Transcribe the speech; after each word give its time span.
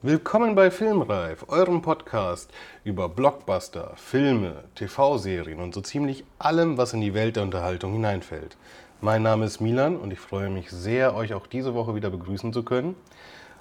Willkommen 0.00 0.54
bei 0.54 0.70
Filmreif, 0.70 1.44
eurem 1.48 1.82
Podcast 1.82 2.50
über 2.82 3.10
Blockbuster, 3.10 3.92
Filme, 3.96 4.64
TV-Serien 4.74 5.60
und 5.60 5.74
so 5.74 5.82
ziemlich 5.82 6.24
allem, 6.38 6.78
was 6.78 6.94
in 6.94 7.02
die 7.02 7.12
Welt 7.12 7.36
der 7.36 7.42
Unterhaltung 7.42 7.92
hineinfällt. 7.92 8.56
Mein 9.02 9.22
Name 9.22 9.44
ist 9.44 9.60
Milan 9.60 9.98
und 9.98 10.14
ich 10.14 10.18
freue 10.18 10.48
mich 10.48 10.70
sehr, 10.70 11.14
euch 11.14 11.34
auch 11.34 11.46
diese 11.46 11.74
Woche 11.74 11.94
wieder 11.94 12.08
begrüßen 12.08 12.54
zu 12.54 12.62
können. 12.62 12.96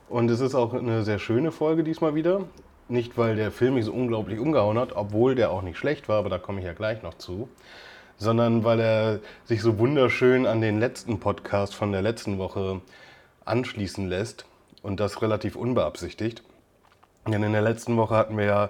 Und 0.09 0.29
es 0.29 0.39
ist 0.39 0.55
auch 0.55 0.73
eine 0.73 1.03
sehr 1.03 1.19
schöne 1.19 1.51
Folge 1.51 1.83
diesmal 1.83 2.15
wieder. 2.15 2.41
Nicht, 2.89 3.17
weil 3.17 3.35
der 3.35 3.51
Film 3.51 3.75
mich 3.75 3.85
so 3.85 3.93
unglaublich 3.93 4.39
umgehauen 4.39 4.77
hat, 4.77 4.95
obwohl 4.95 5.35
der 5.35 5.51
auch 5.51 5.61
nicht 5.61 5.77
schlecht 5.77 6.09
war, 6.09 6.19
aber 6.19 6.29
da 6.29 6.37
komme 6.37 6.59
ich 6.59 6.65
ja 6.65 6.73
gleich 6.73 7.01
noch 7.01 7.13
zu, 7.15 7.47
sondern 8.17 8.63
weil 8.63 8.79
er 8.79 9.19
sich 9.45 9.61
so 9.61 9.79
wunderschön 9.79 10.45
an 10.45 10.61
den 10.61 10.79
letzten 10.79 11.19
Podcast 11.19 11.73
von 11.75 11.91
der 11.91 12.01
letzten 12.01 12.37
Woche 12.37 12.81
anschließen 13.45 14.07
lässt 14.07 14.45
und 14.81 14.99
das 14.99 15.21
relativ 15.21 15.55
unbeabsichtigt. 15.55 16.43
Denn 17.25 17.41
in 17.41 17.53
der 17.53 17.61
letzten 17.61 17.95
Woche 17.95 18.15
hatten 18.15 18.37
wir 18.37 18.45
ja 18.45 18.69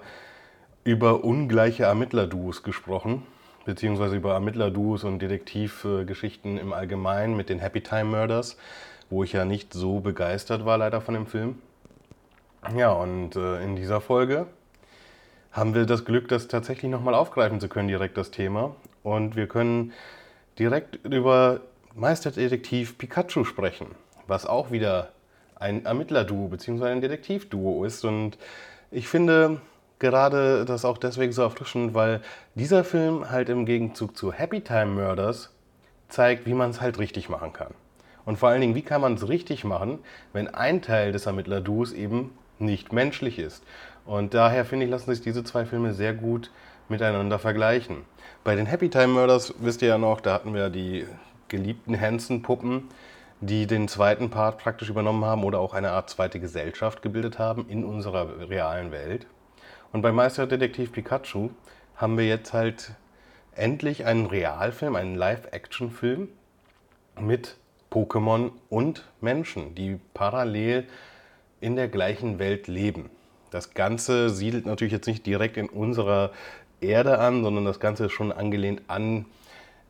über 0.84 1.23
ungleiche 1.23 1.84
Ermittlerduos 1.84 2.62
gesprochen, 2.62 3.23
beziehungsweise 3.66 4.16
über 4.16 4.34
Ermittlerduos 4.34 5.04
und 5.04 5.20
Detektivgeschichten 5.20 6.58
im 6.58 6.72
Allgemeinen 6.72 7.36
mit 7.36 7.50
den 7.50 7.59
Happy 7.59 7.81
Time 7.81 8.06
Murders, 8.06 8.58
wo 9.10 9.24
ich 9.24 9.34
ja 9.34 9.46
nicht 9.46 9.74
so 9.74 10.00
begeistert 10.00 10.66
war 10.66 10.78
leider 10.78 11.02
von 11.02 11.14
dem 11.14 11.28
Film. 11.28 11.60
Ja, 12.76 12.92
und 12.92 13.36
äh, 13.36 13.62
in 13.64 13.76
dieser 13.76 14.02
Folge 14.02 14.48
haben 15.52 15.76
wir 15.76 15.86
das 15.86 16.06
Glück, 16.06 16.28
das 16.28 16.48
tatsächlich 16.48 16.90
nochmal 16.90 17.14
aufgreifen 17.14 17.60
zu 17.60 17.68
können, 17.68 17.88
direkt 17.88 18.18
das 18.18 18.32
Thema. 18.32 18.76
Und 19.04 19.36
wir 19.36 19.48
können 19.48 19.94
direkt 20.58 20.95
über 21.06 21.62
Meisterdetektiv 21.94 22.98
Pikachu 22.98 23.44
sprechen, 23.44 23.88
was 24.28 24.45
auch 24.45 24.72
wieder 24.72 25.12
ein 25.56 25.86
Ermittlerduo 25.86 26.48
bzw. 26.48 26.86
ein 26.88 27.02
Detektivduo 27.02 27.86
ist. 27.86 28.04
Und 28.04 28.38
ich 28.92 29.08
finde 29.08 29.62
gerade 30.00 30.66
das 30.66 30.86
auch 30.86 30.98
deswegen 30.98 31.32
so 31.32 31.44
erfrischend, 31.44 31.94
weil 31.94 32.22
dieser 32.56 32.84
Film 32.84 33.30
halt 33.30 33.50
im 33.50 33.66
Gegenzug 33.66 34.17
zu 34.17 34.32
Happy 34.32 34.62
Time 34.62 34.88
Murders 34.88 35.52
zeigt, 36.10 36.45
wie 36.45 36.54
man 36.54 36.72
es 36.72 36.82
halt 36.82 37.00
richtig 37.00 37.30
machen 37.30 37.54
kann. 37.54 37.73
Und 38.26 38.38
vor 38.38 38.50
allen 38.50 38.62
Dingen, 38.62 38.76
wie 38.76 38.82
kann 38.82 39.02
man 39.02 39.16
es 39.16 39.28
richtig 39.28 39.64
machen, 39.64 40.00
wenn 40.32 40.48
ein 40.48 40.82
Teil 40.82 41.12
des 41.12 41.26
Ermittlerduos 41.26 41.92
eben 41.92 42.32
nicht 42.60 42.94
menschlich 42.94 43.40
ist. 43.40 43.64
Und 44.06 44.34
daher 44.34 44.66
finde 44.66 44.86
ich, 44.86 44.92
lassen 44.92 45.14
sich 45.14 45.22
diese 45.22 45.44
zwei 45.44 45.66
Filme 45.66 45.94
sehr 45.94 46.14
gut 46.14 46.52
miteinander 46.90 47.40
vergleichen. 47.40 47.98
Bei 48.44 48.56
den 48.56 48.66
Happy 48.66 48.90
Time 48.90 49.08
Murders 49.08 49.54
wisst 49.60 49.82
ihr 49.82 49.88
ja 49.90 49.98
noch, 49.98 50.22
da 50.22 50.34
hatten 50.34 50.54
wir 50.54 50.70
die 50.70 51.06
geliebten 51.48 52.00
Hansen-Puppen, 52.00 52.90
die 53.42 53.68
den 53.68 53.88
zweiten 53.88 54.30
Part 54.30 54.58
praktisch 54.58 54.90
übernommen 54.90 55.26
haben 55.26 55.44
oder 55.44 55.60
auch 55.60 55.74
eine 55.74 55.92
Art 55.92 56.10
zweite 56.10 56.40
Gesellschaft 56.40 57.02
gebildet 57.02 57.40
haben 57.40 57.68
in 57.70 57.84
unserer 57.84 58.50
realen 58.50 58.92
Welt. 58.92 59.28
Und 59.92 60.02
bei 60.02 60.12
Meisterdetektiv 60.12 60.92
Pikachu 60.92 61.50
haben 61.96 62.18
wir 62.18 62.28
jetzt 62.28 62.54
halt 62.54 62.92
endlich 63.56 64.06
einen 64.06 64.26
Realfilm, 64.26 64.96
einen 64.96 65.16
Live-Action-Film 65.16 66.30
mit 67.20 67.58
Pokémon 67.94 68.49
und 68.69 69.08
Menschen, 69.22 69.75
die 69.75 69.99
parallel 70.16 70.88
in 71.61 71.75
der 71.75 71.88
gleichen 71.88 72.39
Welt 72.39 72.67
leben. 72.67 73.11
Das 73.52 73.75
Ganze 73.75 74.31
siedelt 74.31 74.66
natürlich 74.66 74.94
jetzt 74.94 75.05
nicht 75.05 75.27
direkt 75.27 75.58
in 75.58 75.69
unserer 75.69 76.31
Erde 76.81 77.19
an, 77.19 77.44
sondern 77.44 77.66
das 77.66 77.80
Ganze 77.80 78.05
ist 78.05 78.14
schon 78.14 78.31
angelehnt 78.31 78.81
an 78.88 79.25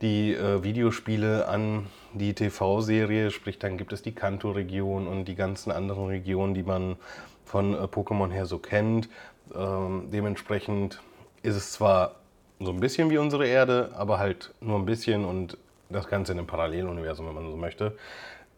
die 0.02 0.34
äh, 0.34 0.62
Videospiele 0.64 1.48
an 1.48 1.88
die 2.14 2.34
TV-Serie, 2.34 3.32
sprich 3.32 3.58
dann 3.58 3.78
gibt 3.78 3.94
es 3.94 4.02
die 4.02 4.12
Kanto-Region 4.12 5.08
und 5.08 5.26
die 5.26 5.36
ganzen 5.36 5.72
anderen 5.72 6.08
Regionen, 6.08 6.54
die 6.54 6.64
man 6.64 6.98
von 7.46 7.74
äh, 7.74 7.78
Pokémon 7.86 8.30
her 8.32 8.46
so 8.46 8.58
kennt. 8.58 9.08
Ähm, 9.56 10.10
dementsprechend 10.12 11.02
ist 11.42 11.56
es 11.56 11.72
zwar 11.72 12.16
so 12.60 12.72
ein 12.72 12.82
bisschen 12.82 13.10
wie 13.10 13.18
unsere 13.18 13.48
Erde, 13.48 13.92
aber 13.96 14.20
halt 14.20 14.54
nur 14.60 14.78
ein 14.78 14.86
bisschen 14.86 15.24
und 15.24 15.58
das 15.94 16.08
Ganze 16.08 16.34
in 16.34 16.40
einem 16.40 16.48
Paralleluniversum, 16.48 17.28
wenn 17.28 17.36
man 17.36 17.50
so 17.50 17.56
möchte. 17.56 17.98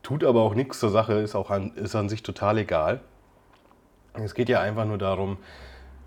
Tut 0.03 0.23
aber 0.23 0.41
auch 0.41 0.55
nichts 0.55 0.79
zur 0.79 0.89
Sache, 0.89 1.13
ist, 1.13 1.35
auch 1.35 1.49
an, 1.49 1.73
ist 1.75 1.95
an 1.95 2.09
sich 2.09 2.23
total 2.23 2.57
egal. 2.57 3.01
Es 4.13 4.33
geht 4.33 4.49
ja 4.49 4.61
einfach 4.61 4.85
nur 4.85 4.97
darum, 4.97 5.37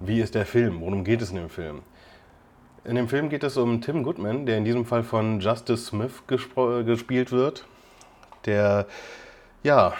wie 0.01 0.21
ist 0.21 0.35
der 0.35 0.47
Film, 0.47 0.81
worum 0.81 1.05
geht 1.05 1.21
es 1.23 1.31
in 1.31 1.37
dem 1.37 1.51
Film. 1.51 1.83
In 2.85 2.95
dem 2.95 3.09
Film 3.09 3.29
geht 3.29 3.45
es 3.45 3.57
um 3.57 3.81
Tim 3.81 4.03
Goodman, 4.03 4.47
der 4.47 4.57
in 4.57 4.65
diesem 4.65 4.85
Fall 4.85 5.03
von 5.03 5.41
Justice 5.41 5.85
Smith 5.87 6.23
gespielt 6.27 7.33
wird, 7.33 7.67
der 8.47 8.87
ja 9.63 9.93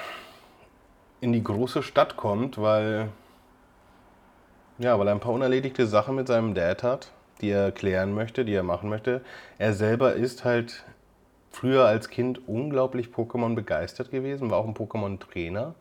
in 1.21 1.33
die 1.33 1.43
große 1.43 1.83
Stadt 1.83 2.17
kommt, 2.17 2.59
weil 2.61 3.09
ja, 4.79 4.97
weil 4.99 5.09
er 5.09 5.15
ein 5.15 5.21
paar 5.21 5.33
unerledigte 5.33 5.87
Sachen 5.87 6.15
mit 6.15 6.29
seinem 6.29 6.55
Dad 6.55 6.85
hat, 6.85 7.11
die 7.41 7.51
er 7.51 7.73
klären 7.73 8.15
möchte, 8.15 8.45
die 8.45 8.55
er 8.55 8.63
machen 8.63 8.89
möchte. 8.89 9.23
Er 9.59 9.73
selber 9.73 10.15
ist 10.15 10.45
halt 10.45 10.85
früher 11.51 11.87
als 11.87 12.09
Kind 12.09 12.47
unglaublich 12.47 13.09
Pokémon 13.09 13.55
begeistert 13.55 14.11
gewesen, 14.11 14.51
war 14.51 14.59
auch 14.59 14.67
ein 14.67 14.75
Pokémon-Trainer. 14.75 15.75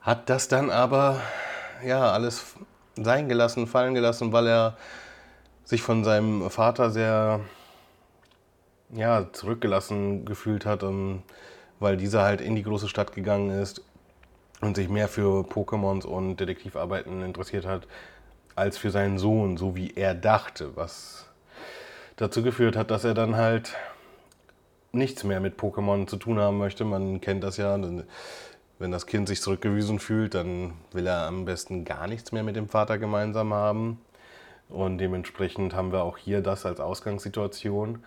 Hat 0.00 0.28
das 0.30 0.48
dann 0.48 0.70
aber 0.70 1.20
ja 1.84 2.10
alles 2.10 2.54
sein 2.96 3.28
gelassen, 3.28 3.66
fallen 3.66 3.94
gelassen, 3.94 4.32
weil 4.32 4.46
er 4.46 4.76
sich 5.64 5.82
von 5.82 6.04
seinem 6.04 6.50
Vater 6.50 6.90
sehr 6.90 7.40
ja, 8.92 9.32
zurückgelassen 9.32 10.24
gefühlt 10.24 10.66
hat, 10.66 10.82
ähm, 10.82 11.22
weil 11.80 11.96
dieser 11.96 12.22
halt 12.22 12.40
in 12.40 12.54
die 12.54 12.62
große 12.62 12.88
Stadt 12.88 13.14
gegangen 13.14 13.50
ist 13.50 13.82
und 14.60 14.76
sich 14.76 14.88
mehr 14.88 15.08
für 15.08 15.42
Pokémons 15.42 16.04
und 16.04 16.36
Detektivarbeiten 16.36 17.22
interessiert 17.22 17.66
hat, 17.66 17.86
als 18.54 18.76
für 18.76 18.90
seinen 18.90 19.18
Sohn, 19.18 19.56
so 19.56 19.74
wie 19.74 19.92
er 19.94 20.14
dachte, 20.14 20.76
was 20.76 21.26
dazu 22.16 22.42
geführt 22.42 22.76
hat, 22.76 22.90
dass 22.90 23.04
er 23.04 23.14
dann 23.14 23.36
halt 23.36 23.74
nichts 24.92 25.24
mehr 25.24 25.40
mit 25.40 25.58
Pokémon 25.58 26.06
zu 26.06 26.16
tun 26.16 26.38
haben 26.38 26.58
möchte. 26.58 26.84
Man 26.84 27.20
kennt 27.20 27.42
das 27.42 27.56
ja, 27.56 27.78
wenn 28.78 28.90
das 28.90 29.06
Kind 29.06 29.28
sich 29.28 29.40
zurückgewiesen 29.40 29.98
fühlt, 29.98 30.34
dann 30.34 30.74
will 30.92 31.06
er 31.06 31.26
am 31.26 31.44
besten 31.44 31.84
gar 31.84 32.06
nichts 32.06 32.32
mehr 32.32 32.42
mit 32.42 32.56
dem 32.56 32.68
Vater 32.68 32.98
gemeinsam 32.98 33.54
haben. 33.54 34.00
Und 34.68 34.98
dementsprechend 34.98 35.74
haben 35.74 35.92
wir 35.92 36.02
auch 36.02 36.16
hier 36.16 36.40
das 36.40 36.66
als 36.66 36.80
Ausgangssituation. 36.80 38.02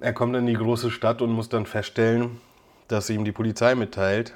Er 0.00 0.12
kommt 0.12 0.34
in 0.34 0.46
die 0.46 0.54
große 0.54 0.90
Stadt 0.90 1.20
und 1.22 1.30
muss 1.30 1.48
dann 1.48 1.66
feststellen, 1.66 2.40
dass 2.88 3.10
ihm 3.10 3.24
die 3.24 3.32
Polizei 3.32 3.74
mitteilt, 3.74 4.34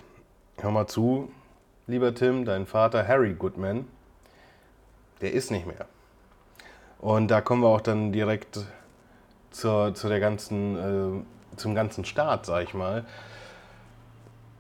hör 0.59 0.71
mal 0.71 0.87
zu, 0.87 1.33
lieber 1.87 2.15
Tim, 2.15 2.45
dein 2.45 2.67
Vater 2.67 3.09
Harry 3.09 3.35
Goodman, 3.35 3.87
der 5.21 5.33
ist 5.33 5.51
nicht 5.51 5.67
mehr. 5.67 5.87
Und 6.99 7.29
da 7.29 7.41
kommen 7.41 7.63
wir 7.63 7.69
auch 7.69 7.81
dann 7.81 8.13
direkt 8.13 8.61
zur, 9.55 9.95
zu 9.95 10.09
der 10.09 10.21
ganzen, 10.21 10.77
äh, 10.77 11.57
zum 11.57 11.75
ganzen 11.75 12.05
Start, 12.05 12.45
sag 12.47 12.65
ich 12.65 12.75
mal. 12.75 13.05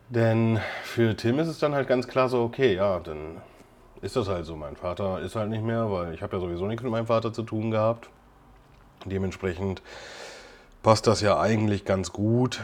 Denn 0.09 0.60
für 0.84 1.16
Tim 1.16 1.38
ist 1.38 1.49
es 1.49 1.59
dann 1.59 1.75
halt 1.75 1.88
ganz 1.88 2.06
klar 2.06 2.28
so, 2.28 2.43
okay, 2.43 2.77
ja, 2.77 3.00
dann 3.00 3.38
ist 4.03 4.16
das 4.16 4.28
halt 4.28 4.47
so. 4.47 4.54
Mein 4.54 4.77
Vater 4.77 5.21
ist 5.21 5.34
halt 5.34 5.50
nicht 5.50 5.65
mehr, 5.65 5.91
weil 5.91 6.15
ich 6.15 6.22
habe 6.22 6.37
ja 6.37 6.41
sowieso 6.41 6.66
nichts 6.66 6.83
mit 6.83 6.93
meinem 6.93 7.06
Vater 7.06 7.33
zu 7.33 7.43
tun 7.43 7.71
gehabt. 7.71 8.09
Dementsprechend 9.04 9.83
passt 10.83 11.06
das 11.06 11.21
ja 11.21 11.41
eigentlich 11.41 11.84
ganz 11.84 12.12
gut. 12.12 12.60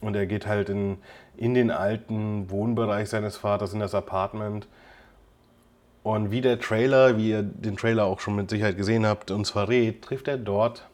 Und 0.00 0.14
er 0.14 0.26
geht 0.26 0.46
halt 0.46 0.68
in, 0.68 0.98
in 1.36 1.54
den 1.54 1.70
alten 1.70 2.50
Wohnbereich 2.50 3.08
seines 3.08 3.36
Vaters, 3.36 3.72
in 3.72 3.80
das 3.80 3.94
Apartment. 3.94 4.68
Und 6.02 6.30
wie 6.30 6.40
der 6.40 6.60
Trailer, 6.60 7.16
wie 7.16 7.30
ihr 7.30 7.42
den 7.42 7.76
Trailer 7.76 8.04
auch 8.04 8.20
schon 8.20 8.36
mit 8.36 8.50
Sicherheit 8.50 8.76
gesehen 8.76 9.06
habt, 9.06 9.30
uns 9.30 9.50
verrät, 9.50 10.02
trifft 10.02 10.28
er 10.28 10.36
dort 10.36 10.88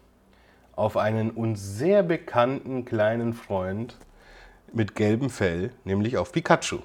auf 0.78 0.96
einen 0.96 1.32
uns 1.32 1.76
sehr 1.76 2.04
bekannten 2.04 2.84
kleinen 2.84 3.32
Freund 3.32 3.98
mit 4.72 4.94
gelbem 4.94 5.28
Fell, 5.28 5.72
nämlich 5.84 6.16
auf 6.16 6.30
Pikachu 6.30 6.78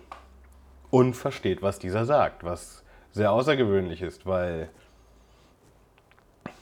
und 0.90 1.13
versteht, 1.13 1.62
was 1.62 1.78
dieser 1.78 2.06
sagt, 2.06 2.44
was 2.44 2.84
sehr 3.12 3.31
außergewöhnlich 3.31 4.01
ist, 4.01 4.25
weil, 4.25 4.69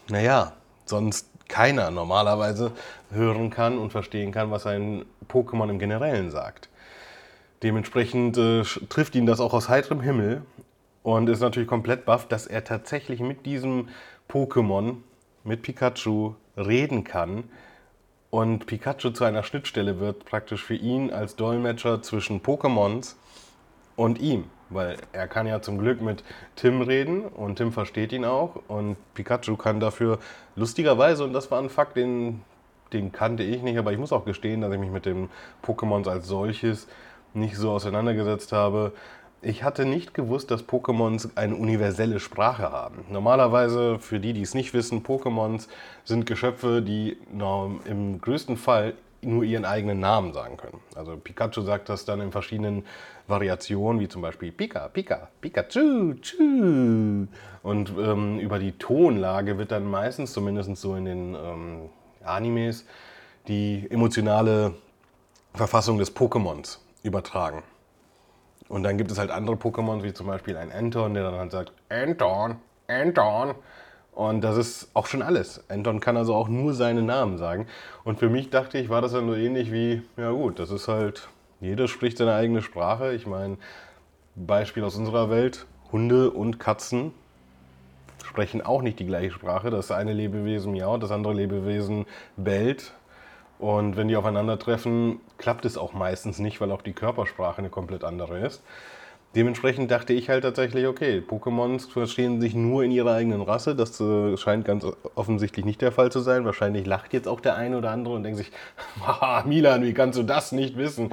naja, 0.10 0.52
sonst 0.84 1.30
keiner 1.48 1.90
normalerweise 1.90 2.74
hören 3.12 3.50
kann 3.50 3.78
und 3.78 3.92
verstehen 3.92 4.34
kann, 4.34 4.52
was 4.52 4.66
ein 4.66 5.06
Pokémon 5.30 5.70
im 5.70 5.80
Generellen 5.80 6.32
sagt. 6.32 6.68
Dementsprechend 7.64 8.38
äh, 8.38 8.64
trifft 8.90 9.16
ihn 9.16 9.26
das 9.26 9.40
auch 9.40 9.54
aus 9.54 9.70
heiterem 9.70 10.02
Himmel 10.02 10.42
und 11.02 11.30
ist 11.30 11.40
natürlich 11.40 11.70
komplett 11.70 12.04
baff, 12.06 12.28
dass 12.28 12.46
er 12.46 12.66
tatsächlich 12.66 13.22
mit 13.22 13.46
diesem 13.46 13.88
Pokémon, 14.30 14.98
mit 15.46 15.62
Pikachu, 15.62 16.36
reden 16.58 17.04
kann. 17.04 17.46
Und 18.30 18.66
Pikachu 18.66 19.10
zu 19.10 19.26
einer 19.26 19.44
Schnittstelle 19.44 20.00
wird, 20.00 20.26
praktisch 20.26 20.64
für 20.64 20.76
ihn 20.76 21.12
als 21.12 21.36
Dolmetscher 21.36 22.02
zwischen 22.02 22.42
Pokémons 22.42 23.16
und 23.98 24.20
ihm, 24.22 24.46
weil 24.70 24.98
er 25.12 25.28
kann 25.28 25.48
ja 25.48 25.62
zum 25.62 25.78
Glück 25.78 26.02
mit 26.02 26.24
Tim 26.56 26.82
reden 26.82 27.24
und 27.24 27.58
Tim 27.58 27.74
versteht 27.74 28.14
ihn 28.14 28.24
auch. 28.24 28.62
Und 28.70 28.96
Pikachu 29.14 29.58
kann 29.58 29.82
dafür 29.82 30.20
lustigerweise, 30.56 31.26
und 31.26 31.34
das 31.34 31.52
war 31.52 31.62
ein 31.62 31.70
Fakt, 31.70 31.98
den, 31.98 32.42
den 32.94 33.12
kannte 33.12 33.44
ich 33.44 33.62
nicht, 33.62 33.78
aber 33.78 33.92
ich 33.92 34.00
muss 34.00 34.14
auch 34.14 34.24
gestehen, 34.24 34.62
dass 34.62 34.72
ich 34.72 34.80
mich 34.80 34.92
mit 34.92 35.06
den 35.06 35.30
Pokémons 35.62 36.08
als 36.08 36.28
solches 36.28 36.88
nicht 37.34 37.58
so 37.58 37.72
auseinandergesetzt 37.72 38.54
habe. 38.54 38.94
Ich 39.44 39.64
hatte 39.64 39.86
nicht 39.86 40.14
gewusst, 40.14 40.52
dass 40.52 40.68
Pokémons 40.68 41.32
eine 41.34 41.56
universelle 41.56 42.20
Sprache 42.20 42.72
haben. 42.72 43.06
Normalerweise, 43.10 43.98
für 43.98 44.20
die, 44.20 44.34
die 44.34 44.44
es 44.44 44.54
nicht 44.54 44.76
wissen, 44.76 45.02
Pokémons 45.02 45.68
sind 46.04 46.28
Geschöpfe, 46.28 46.84
die 46.84 47.18
im 47.86 48.22
größten 48.22 48.56
Fall 48.56 48.94
nur 49.24 49.44
ihren 49.44 49.66
eigenen 49.66 50.00
Namen 50.00 50.34
sagen 50.34 50.58
können. 50.58 50.80
Also 50.96 51.18
Pikachu 51.18 51.62
sagt 51.62 51.90
das 51.90 52.06
dann 52.06 52.22
in 52.22 52.32
verschiedenen 52.32 52.86
Variationen, 53.28 54.00
wie 54.00 54.08
zum 54.08 54.22
Beispiel 54.22 54.52
Pika, 54.52 54.88
Pika, 54.90 55.30
Pikachu, 55.42 56.16
Chu. 56.22 57.28
Und 57.64 57.94
ähm, 57.98 58.40
über 58.40 58.60
die 58.60 58.74
Tonlage 58.74 59.58
wird 59.58 59.72
dann 59.72 59.90
meistens, 59.90 60.34
zumindest 60.34 60.76
so 60.78 60.96
in 60.96 61.06
den 61.06 61.36
ähm, 61.36 61.90
Animes, 62.24 62.86
die 63.48 63.88
emotionale 63.90 64.76
Verfassung 65.54 65.98
des 65.98 66.16
Pokémons 66.16 66.78
übertragen. 67.04 67.64
Und 68.72 68.84
dann 68.84 68.98
gibt 68.98 69.12
es 69.12 69.20
halt 69.20 69.32
andere 69.32 69.58
Pokémon, 69.58 70.02
wie 70.02 70.14
zum 70.14 70.28
Beispiel 70.28 70.56
ein 70.56 70.72
Anton, 70.72 71.14
der 71.14 71.24
dann 71.24 71.36
halt 71.36 71.52
sagt, 71.52 71.74
Anton, 71.90 72.56
Anton. 72.88 73.54
Und 74.14 74.42
das 74.46 74.56
ist 74.56 74.92
auch 74.94 75.08
schon 75.08 75.22
alles. 75.22 75.62
Anton 75.70 76.00
kann 76.00 76.16
also 76.16 76.34
auch 76.34 76.48
nur 76.48 76.74
seinen 76.74 77.06
Namen 77.06 77.38
sagen. 77.38 77.68
Und 78.06 78.20
für 78.20 78.30
mich 78.30 78.50
dachte 78.50 78.78
ich, 78.78 78.88
war 78.88 79.02
das 79.02 79.12
dann 79.12 79.28
so 79.28 79.36
ähnlich 79.36 79.74
wie, 79.74 80.04
ja 80.16 80.32
gut, 80.32 80.58
das 80.58 80.72
ist 80.72 80.88
halt, 80.88 81.28
jeder 81.60 81.90
spricht 81.90 82.18
seine 82.18 82.34
eigene 82.34 82.62
Sprache. 82.62 83.12
Ich 83.12 83.28
meine, 83.28 83.58
Beispiel 84.36 84.86
aus 84.86 84.96
unserer 84.96 85.30
Welt, 85.30 85.66
Hunde 85.92 86.32
und 86.32 86.58
Katzen 86.58 87.12
sprechen 88.24 88.62
auch 88.62 88.82
nicht 88.82 89.00
die 89.00 89.06
gleiche 89.06 89.32
Sprache. 89.32 89.70
Das 89.70 89.92
eine 89.92 90.14
Lebewesen 90.14 90.72
miaut, 90.72 91.04
das 91.04 91.12
andere 91.12 91.34
Lebewesen 91.34 92.06
bellt. 92.38 92.94
Und 93.62 93.96
wenn 93.96 94.08
die 94.08 94.16
aufeinandertreffen, 94.16 95.20
klappt 95.38 95.66
es 95.66 95.78
auch 95.78 95.94
meistens 95.94 96.40
nicht, 96.40 96.60
weil 96.62 96.72
auch 96.72 96.82
die 96.82 96.94
Körpersprache 96.94 97.60
eine 97.60 97.70
komplett 97.70 98.04
andere 98.04 98.40
ist. 98.40 98.64
Dementsprechend 99.36 99.92
dachte 99.92 100.14
ich 100.14 100.30
halt 100.30 100.44
tatsächlich, 100.44 100.88
okay, 100.88 101.22
Pokémons 101.26 101.88
verstehen 101.88 102.42
sich 102.42 102.56
nur 102.56 102.84
in 102.84 102.90
ihrer 102.90 103.14
eigenen 103.14 103.44
Rasse. 103.44 103.76
Das 103.76 104.02
äh, 104.02 104.36
scheint 104.36 104.66
ganz 104.66 104.84
offensichtlich 105.14 105.64
nicht 105.64 105.80
der 105.80 105.92
Fall 105.92 106.12
zu 106.12 106.22
sein. 106.22 106.44
Wahrscheinlich 106.44 106.88
lacht 106.88 107.14
jetzt 107.14 107.28
auch 107.28 107.40
der 107.40 107.56
eine 107.56 107.78
oder 107.78 107.92
andere 107.92 108.16
und 108.16 108.24
denkt 108.24 108.40
sich, 108.40 108.52
haha, 109.06 109.44
Milan, 109.46 109.84
wie 109.84 109.94
kannst 109.94 110.18
du 110.18 110.24
das 110.24 110.52
nicht 110.52 110.76
wissen? 110.76 111.12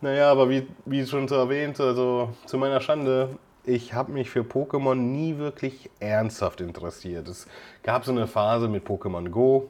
Naja, 0.00 0.32
aber 0.32 0.48
wie, 0.48 0.66
wie 0.86 1.06
schon 1.06 1.28
so 1.28 1.34
erwähnt, 1.34 1.78
also 1.80 2.30
zu 2.46 2.56
meiner 2.56 2.80
Schande, 2.80 3.28
ich 3.66 3.92
habe 3.92 4.10
mich 4.10 4.30
für 4.30 4.40
Pokémon 4.40 4.94
nie 4.94 5.36
wirklich 5.36 5.90
ernsthaft 6.00 6.62
interessiert. 6.62 7.28
Es 7.28 7.46
gab 7.82 8.06
so 8.06 8.10
eine 8.10 8.26
Phase 8.26 8.68
mit 8.68 8.86
Pokémon 8.86 9.28
Go, 9.28 9.68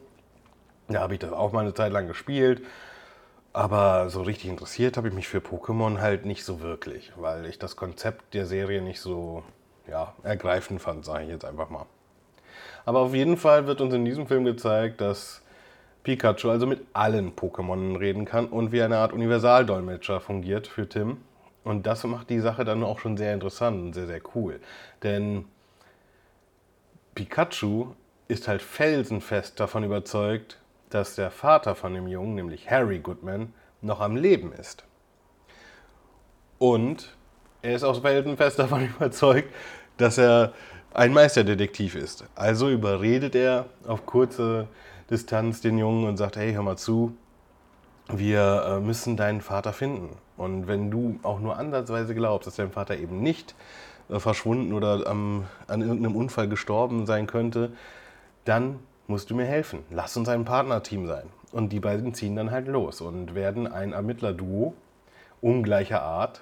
da 0.91 1.01
habe 1.01 1.13
ich 1.13 1.19
das 1.19 1.31
auch 1.31 1.51
mal 1.51 1.61
eine 1.61 1.73
Zeit 1.73 1.91
lang 1.91 2.07
gespielt. 2.07 2.61
Aber 3.53 4.09
so 4.09 4.21
richtig 4.21 4.49
interessiert 4.49 4.95
habe 4.95 5.09
ich 5.09 5.13
mich 5.13 5.27
für 5.27 5.39
Pokémon 5.39 5.99
halt 5.99 6.25
nicht 6.25 6.45
so 6.45 6.61
wirklich, 6.61 7.11
weil 7.17 7.45
ich 7.45 7.59
das 7.59 7.75
Konzept 7.75 8.33
der 8.33 8.45
Serie 8.45 8.81
nicht 8.81 9.01
so 9.01 9.43
ja, 9.89 10.13
ergreifend 10.23 10.81
fand, 10.81 11.03
sage 11.03 11.25
ich 11.25 11.29
jetzt 11.29 11.43
einfach 11.43 11.69
mal. 11.69 11.85
Aber 12.85 12.99
auf 12.99 13.13
jeden 13.13 13.37
Fall 13.37 13.67
wird 13.67 13.81
uns 13.81 13.93
in 13.93 14.05
diesem 14.05 14.25
Film 14.25 14.45
gezeigt, 14.45 15.01
dass 15.01 15.41
Pikachu 16.03 16.49
also 16.49 16.65
mit 16.65 16.81
allen 16.93 17.35
Pokémon 17.35 17.99
reden 17.99 18.25
kann 18.25 18.47
und 18.47 18.71
wie 18.71 18.81
eine 18.81 18.97
Art 18.97 19.13
Universaldolmetscher 19.13 20.21
fungiert 20.21 20.67
für 20.67 20.87
Tim. 20.87 21.17
Und 21.63 21.85
das 21.85 22.03
macht 22.05 22.29
die 22.29 22.39
Sache 22.39 22.65
dann 22.65 22.83
auch 22.83 22.99
schon 22.99 23.17
sehr 23.17 23.33
interessant 23.33 23.81
und 23.81 23.93
sehr, 23.93 24.07
sehr 24.07 24.21
cool. 24.33 24.59
Denn 25.03 25.45
Pikachu 27.13 27.87
ist 28.27 28.47
halt 28.47 28.61
felsenfest 28.61 29.59
davon 29.59 29.83
überzeugt, 29.83 30.57
dass 30.93 31.15
der 31.15 31.31
Vater 31.31 31.75
von 31.75 31.93
dem 31.93 32.07
Jungen, 32.07 32.35
nämlich 32.35 32.69
Harry 32.69 32.99
Goodman, 32.99 33.53
noch 33.81 33.99
am 33.99 34.15
Leben 34.15 34.53
ist. 34.53 34.83
Und 36.59 37.15
er 37.61 37.75
ist 37.75 37.83
auch 37.83 37.99
felsenfest 38.01 38.59
davon 38.59 38.85
überzeugt, 38.95 39.53
dass 39.97 40.17
er 40.17 40.53
ein 40.93 41.13
Meisterdetektiv 41.13 41.95
ist. 41.95 42.25
Also 42.35 42.69
überredet 42.69 43.35
er 43.35 43.65
auf 43.87 44.05
kurze 44.05 44.67
Distanz 45.09 45.61
den 45.61 45.77
Jungen 45.77 46.07
und 46.07 46.17
sagt, 46.17 46.37
hey, 46.37 46.53
hör 46.53 46.63
mal 46.63 46.77
zu, 46.77 47.15
wir 48.07 48.63
äh, 48.67 48.79
müssen 48.79 49.17
deinen 49.17 49.41
Vater 49.41 49.73
finden. 49.73 50.09
Und 50.37 50.67
wenn 50.67 50.91
du 50.91 51.19
auch 51.23 51.39
nur 51.39 51.57
ansatzweise 51.57 52.13
glaubst, 52.15 52.47
dass 52.47 52.55
dein 52.55 52.71
Vater 52.71 52.97
eben 52.97 53.21
nicht 53.21 53.55
äh, 54.09 54.19
verschwunden 54.19 54.73
oder 54.73 55.07
an 55.07 55.45
irgendeinem 55.67 56.15
Unfall 56.15 56.47
gestorben 56.47 57.05
sein 57.05 57.27
könnte, 57.27 57.71
dann 58.45 58.79
musst 59.11 59.29
du 59.29 59.35
mir 59.35 59.45
helfen. 59.45 59.83
Lass 59.91 60.17
uns 60.17 60.27
ein 60.29 60.45
Partnerteam 60.45 61.05
sein. 61.05 61.27
Und 61.51 61.69
die 61.69 61.79
beiden 61.79 62.13
ziehen 62.13 62.35
dann 62.35 62.49
halt 62.49 62.67
los 62.67 63.01
und 63.01 63.35
werden 63.35 63.71
ein 63.71 63.91
Ermittlerduo 63.91 64.73
ungleicher 65.41 66.01
Art. 66.01 66.41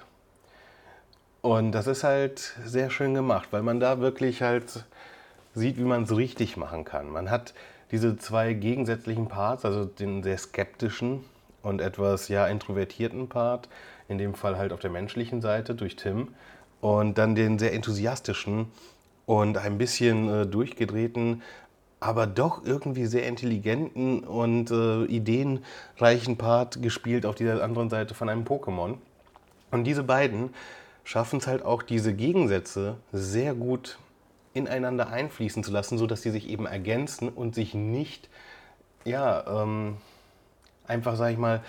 Und 1.42 1.72
das 1.72 1.86
ist 1.86 2.04
halt 2.04 2.38
sehr 2.64 2.90
schön 2.90 3.14
gemacht, 3.14 3.48
weil 3.50 3.62
man 3.62 3.80
da 3.80 4.00
wirklich 4.00 4.42
halt 4.42 4.84
sieht, 5.54 5.78
wie 5.78 5.84
man 5.84 6.04
es 6.04 6.16
richtig 6.16 6.56
machen 6.56 6.84
kann. 6.84 7.10
Man 7.10 7.30
hat 7.30 7.54
diese 7.90 8.16
zwei 8.16 8.52
gegensätzlichen 8.52 9.26
Parts, 9.26 9.64
also 9.64 9.84
den 9.84 10.22
sehr 10.22 10.38
skeptischen 10.38 11.24
und 11.62 11.80
etwas 11.80 12.28
ja 12.28 12.46
introvertierten 12.46 13.28
Part, 13.28 13.68
in 14.08 14.18
dem 14.18 14.34
Fall 14.34 14.56
halt 14.56 14.72
auf 14.72 14.80
der 14.80 14.90
menschlichen 14.90 15.40
Seite 15.40 15.74
durch 15.74 15.96
Tim, 15.96 16.28
und 16.80 17.18
dann 17.18 17.34
den 17.34 17.58
sehr 17.58 17.74
enthusiastischen 17.74 18.66
und 19.26 19.58
ein 19.58 19.78
bisschen 19.78 20.28
äh, 20.28 20.46
durchgedrehten, 20.46 21.42
aber 22.00 22.26
doch 22.26 22.64
irgendwie 22.64 23.04
sehr 23.04 23.26
intelligenten 23.28 24.24
und 24.24 24.70
äh, 24.70 25.04
ideenreichen 25.04 26.38
Part 26.38 26.82
gespielt 26.82 27.26
auf 27.26 27.34
dieser 27.34 27.62
anderen 27.62 27.90
Seite 27.90 28.14
von 28.14 28.30
einem 28.30 28.44
Pokémon. 28.44 28.96
Und 29.70 29.84
diese 29.84 30.02
beiden 30.02 30.54
schaffen 31.04 31.38
es 31.38 31.46
halt 31.46 31.62
auch, 31.62 31.82
diese 31.82 32.14
Gegensätze 32.14 32.96
sehr 33.12 33.54
gut 33.54 33.98
ineinander 34.54 35.10
einfließen 35.10 35.62
zu 35.62 35.70
lassen, 35.70 35.98
sodass 35.98 36.22
sie 36.22 36.30
sich 36.30 36.48
eben 36.48 36.66
ergänzen 36.66 37.28
und 37.28 37.54
sich 37.54 37.74
nicht, 37.74 38.28
ja, 39.04 39.62
ähm, 39.62 39.98
einfach, 40.86 41.16
sag 41.16 41.32
ich 41.32 41.38
mal, 41.38 41.62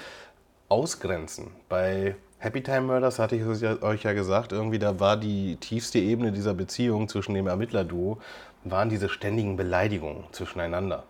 ausgrenzen. 0.69 1.51
Bei 1.69 2.15
Happy 2.39 2.63
Time 2.63 2.81
Murders 2.81 3.19
hatte 3.19 3.35
ich 3.35 3.43
euch 3.45 4.03
ja 4.03 4.13
gesagt, 4.13 4.51
irgendwie 4.51 4.79
da 4.79 4.99
war 4.99 5.17
die 5.17 5.57
tiefste 5.57 5.99
Ebene 5.99 6.31
dieser 6.31 6.53
Beziehung 6.53 7.07
zwischen 7.07 7.35
dem 7.35 7.45
Ermittlerduo 7.45 8.17
waren 8.63 8.89
diese 8.89 9.09
ständigen 9.09 9.57
Beleidigungen 9.57 10.25
zwischeneinander. 10.31 11.03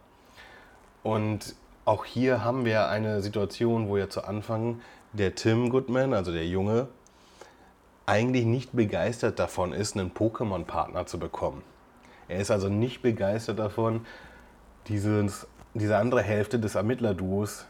Und 1.03 1.55
auch 1.86 2.05
hier 2.05 2.43
haben 2.43 2.65
wir 2.65 2.88
eine 2.88 3.22
Situation, 3.22 3.88
wo 3.88 3.98
ja 3.98 4.10
zu 4.10 4.24
Anfang 4.24 4.81
der 5.13 5.36
Tim 5.36 5.70
Goodman, 5.70 6.13
also 6.13 6.31
der 6.31 6.48
Junge, 6.48 6.88
eigentlich 8.05 8.46
nicht 8.46 8.74
begeistert 8.74 9.39
davon 9.39 9.74
ist, 9.74 9.98
einen 9.98 10.12
Pokémon-Partner 10.12 11.05
zu 11.05 11.20
bekommen. 11.20 11.63
Er 12.27 12.39
ist 12.39 12.51
also 12.51 12.70
nicht 12.70 13.01
begeistert 13.01 13.60
davon, 13.60 14.05
dieses, 14.88 15.48
diese 15.74 15.98
andere 15.98 16.22
Hälfte 16.22 16.60
des 16.60 16.75
Ermittlerduos 16.75 17.65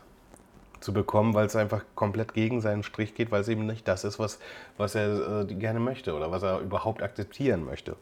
zu 0.79 0.93
bekommen, 0.93 1.33
weil 1.33 1.45
es 1.45 1.55
einfach 1.55 1.83
komplett 1.95 2.33
gegen 2.33 2.61
seinen 2.61 2.83
Strich 2.83 3.15
geht, 3.15 3.31
weil 3.31 3.41
es 3.41 3.47
eben 3.47 3.65
nicht 3.65 3.88
das 3.88 4.03
ist, 4.03 4.19
was, 4.19 4.39
was 4.77 4.95
er 4.95 5.41
äh, 5.41 5.53
gerne 5.53 5.79
möchte 5.79 6.13
oder 6.15 6.31
was 6.31 6.43
er 6.43 6.59
überhaupt 6.59 7.03
akzeptieren 7.03 7.63
möchte. 7.65 7.95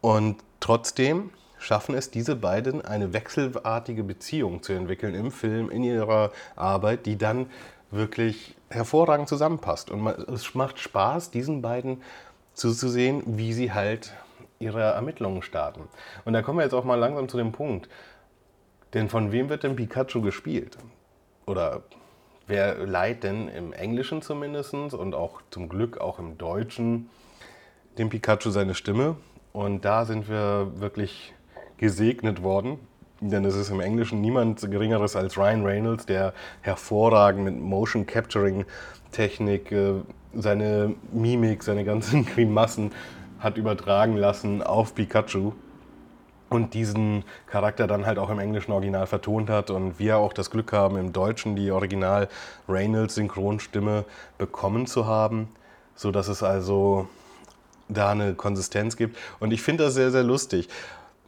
Und 0.00 0.36
trotzdem 0.60 1.30
schaffen 1.58 1.94
es 1.94 2.10
diese 2.10 2.36
beiden, 2.36 2.84
eine 2.84 3.12
wechselartige 3.12 4.04
Beziehung 4.04 4.62
zu 4.62 4.72
entwickeln 4.72 5.14
im 5.14 5.30
Film, 5.30 5.70
in 5.70 5.82
ihrer 5.82 6.30
Arbeit, 6.56 7.06
die 7.06 7.18
dann 7.18 7.46
wirklich 7.90 8.56
hervorragend 8.70 9.28
zusammenpasst. 9.28 9.90
Und 9.90 10.06
es 10.06 10.54
macht 10.54 10.78
Spaß, 10.78 11.30
diesen 11.30 11.62
beiden 11.62 12.02
zuzusehen, 12.54 13.22
wie 13.26 13.52
sie 13.52 13.72
halt 13.72 14.12
ihre 14.58 14.82
Ermittlungen 14.82 15.42
starten. 15.42 15.88
Und 16.24 16.32
da 16.32 16.42
kommen 16.42 16.58
wir 16.58 16.64
jetzt 16.64 16.74
auch 16.74 16.84
mal 16.84 16.96
langsam 16.96 17.28
zu 17.28 17.36
dem 17.36 17.52
Punkt. 17.52 17.88
Denn 18.94 19.08
von 19.08 19.32
wem 19.32 19.48
wird 19.48 19.62
denn 19.62 19.76
Pikachu 19.76 20.22
gespielt? 20.22 20.78
Oder 21.46 21.82
wer 22.46 22.86
leiht 22.86 23.22
denn 23.22 23.48
im 23.48 23.72
Englischen 23.72 24.22
zumindest 24.22 24.74
und 24.74 25.14
auch 25.14 25.40
zum 25.50 25.68
Glück 25.68 25.98
auch 25.98 26.18
im 26.18 26.38
Deutschen 26.38 27.10
dem 27.98 28.08
Pikachu 28.08 28.50
seine 28.50 28.74
Stimme? 28.74 29.16
Und 29.52 29.84
da 29.84 30.04
sind 30.04 30.28
wir 30.28 30.72
wirklich 30.76 31.34
gesegnet 31.78 32.42
worden, 32.42 32.78
denn 33.20 33.44
es 33.44 33.56
ist 33.56 33.70
im 33.70 33.80
Englischen 33.80 34.20
niemand 34.20 34.60
Geringeres 34.70 35.16
als 35.16 35.36
Ryan 35.36 35.64
Reynolds, 35.64 36.06
der 36.06 36.32
hervorragend 36.60 37.44
mit 37.44 37.58
Motion 37.58 38.06
Capturing 38.06 38.64
Technik 39.12 39.72
äh, 39.72 39.94
seine 40.34 40.94
Mimik, 41.12 41.62
seine 41.62 41.84
ganzen 41.84 42.26
Grimassen 42.34 42.92
hat 43.40 43.56
übertragen 43.56 44.16
lassen 44.16 44.62
auf 44.62 44.94
Pikachu 44.94 45.52
und 46.50 46.74
diesen 46.74 47.24
Charakter 47.46 47.86
dann 47.86 48.06
halt 48.06 48.18
auch 48.18 48.30
im 48.30 48.38
englischen 48.38 48.72
Original 48.72 49.06
vertont 49.06 49.50
hat 49.50 49.70
und 49.70 49.98
wir 49.98 50.18
auch 50.18 50.32
das 50.32 50.50
Glück 50.50 50.72
haben, 50.72 50.96
im 50.96 51.12
Deutschen 51.12 51.56
die 51.56 51.70
Original 51.70 52.28
Reynolds 52.68 53.14
Synchronstimme 53.14 54.04
bekommen 54.38 54.86
zu 54.86 55.06
haben. 55.06 55.48
sodass 55.94 56.28
es 56.28 56.44
also 56.44 57.08
da 57.88 58.10
eine 58.10 58.34
Konsistenz 58.34 58.96
gibt. 58.96 59.16
Und 59.40 59.52
ich 59.52 59.62
finde 59.62 59.84
das 59.84 59.94
sehr, 59.94 60.10
sehr 60.10 60.22
lustig, 60.24 60.68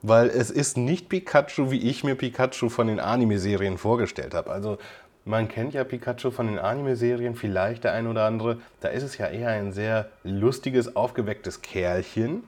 weil 0.02 0.28
es 0.28 0.50
ist 0.50 0.76
nicht 0.76 1.08
Pikachu, 1.08 1.70
wie 1.70 1.88
ich 1.88 2.04
mir 2.04 2.14
Pikachu 2.14 2.68
von 2.68 2.86
den 2.86 3.00
Anime-Serien 3.00 3.78
vorgestellt 3.78 4.34
habe. 4.34 4.50
Also 4.50 4.78
man 5.24 5.48
kennt 5.48 5.74
ja 5.74 5.84
Pikachu 5.84 6.30
von 6.30 6.46
den 6.46 6.58
Anime-Serien, 6.58 7.34
vielleicht 7.34 7.84
der 7.84 7.92
ein 7.92 8.06
oder 8.06 8.24
andere. 8.24 8.58
Da 8.80 8.88
ist 8.88 9.02
es 9.02 9.18
ja 9.18 9.26
eher 9.26 9.50
ein 9.50 9.72
sehr 9.72 10.08
lustiges, 10.24 10.96
aufgewecktes 10.96 11.60
Kerlchen, 11.60 12.42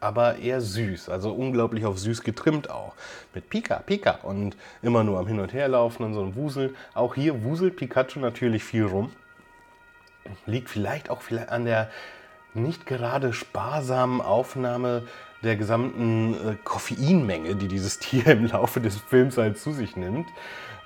aber 0.00 0.36
eher 0.36 0.60
süß, 0.60 1.08
also 1.08 1.32
unglaublich 1.32 1.86
auf 1.86 1.98
süß 1.98 2.22
getrimmt 2.22 2.68
auch. 2.68 2.92
Mit 3.34 3.48
Pika, 3.48 3.78
Pika 3.78 4.18
und 4.22 4.54
immer 4.82 5.02
nur 5.02 5.18
am 5.18 5.26
Hin 5.26 5.40
und 5.40 5.54
Her 5.54 5.68
laufen 5.68 6.04
und 6.04 6.12
so 6.12 6.22
ein 6.22 6.36
Wuseln. 6.36 6.76
Auch 6.92 7.14
hier 7.14 7.42
wuselt 7.42 7.76
Pikachu 7.76 8.20
natürlich 8.20 8.62
viel 8.62 8.84
rum. 8.84 9.12
Liegt 10.44 10.68
vielleicht 10.68 11.08
auch 11.08 11.22
an 11.48 11.64
der 11.64 11.90
nicht 12.54 12.86
gerade 12.86 13.32
sparsamen 13.32 14.20
Aufnahme 14.20 15.02
der 15.42 15.56
gesamten 15.56 16.34
äh, 16.34 16.56
Koffeinmenge, 16.64 17.56
die 17.56 17.68
dieses 17.68 17.98
Tier 18.00 18.26
im 18.28 18.46
Laufe 18.46 18.80
des 18.80 18.96
Films 18.96 19.36
halt 19.36 19.58
zu 19.58 19.72
sich 19.72 19.96
nimmt. 19.96 20.28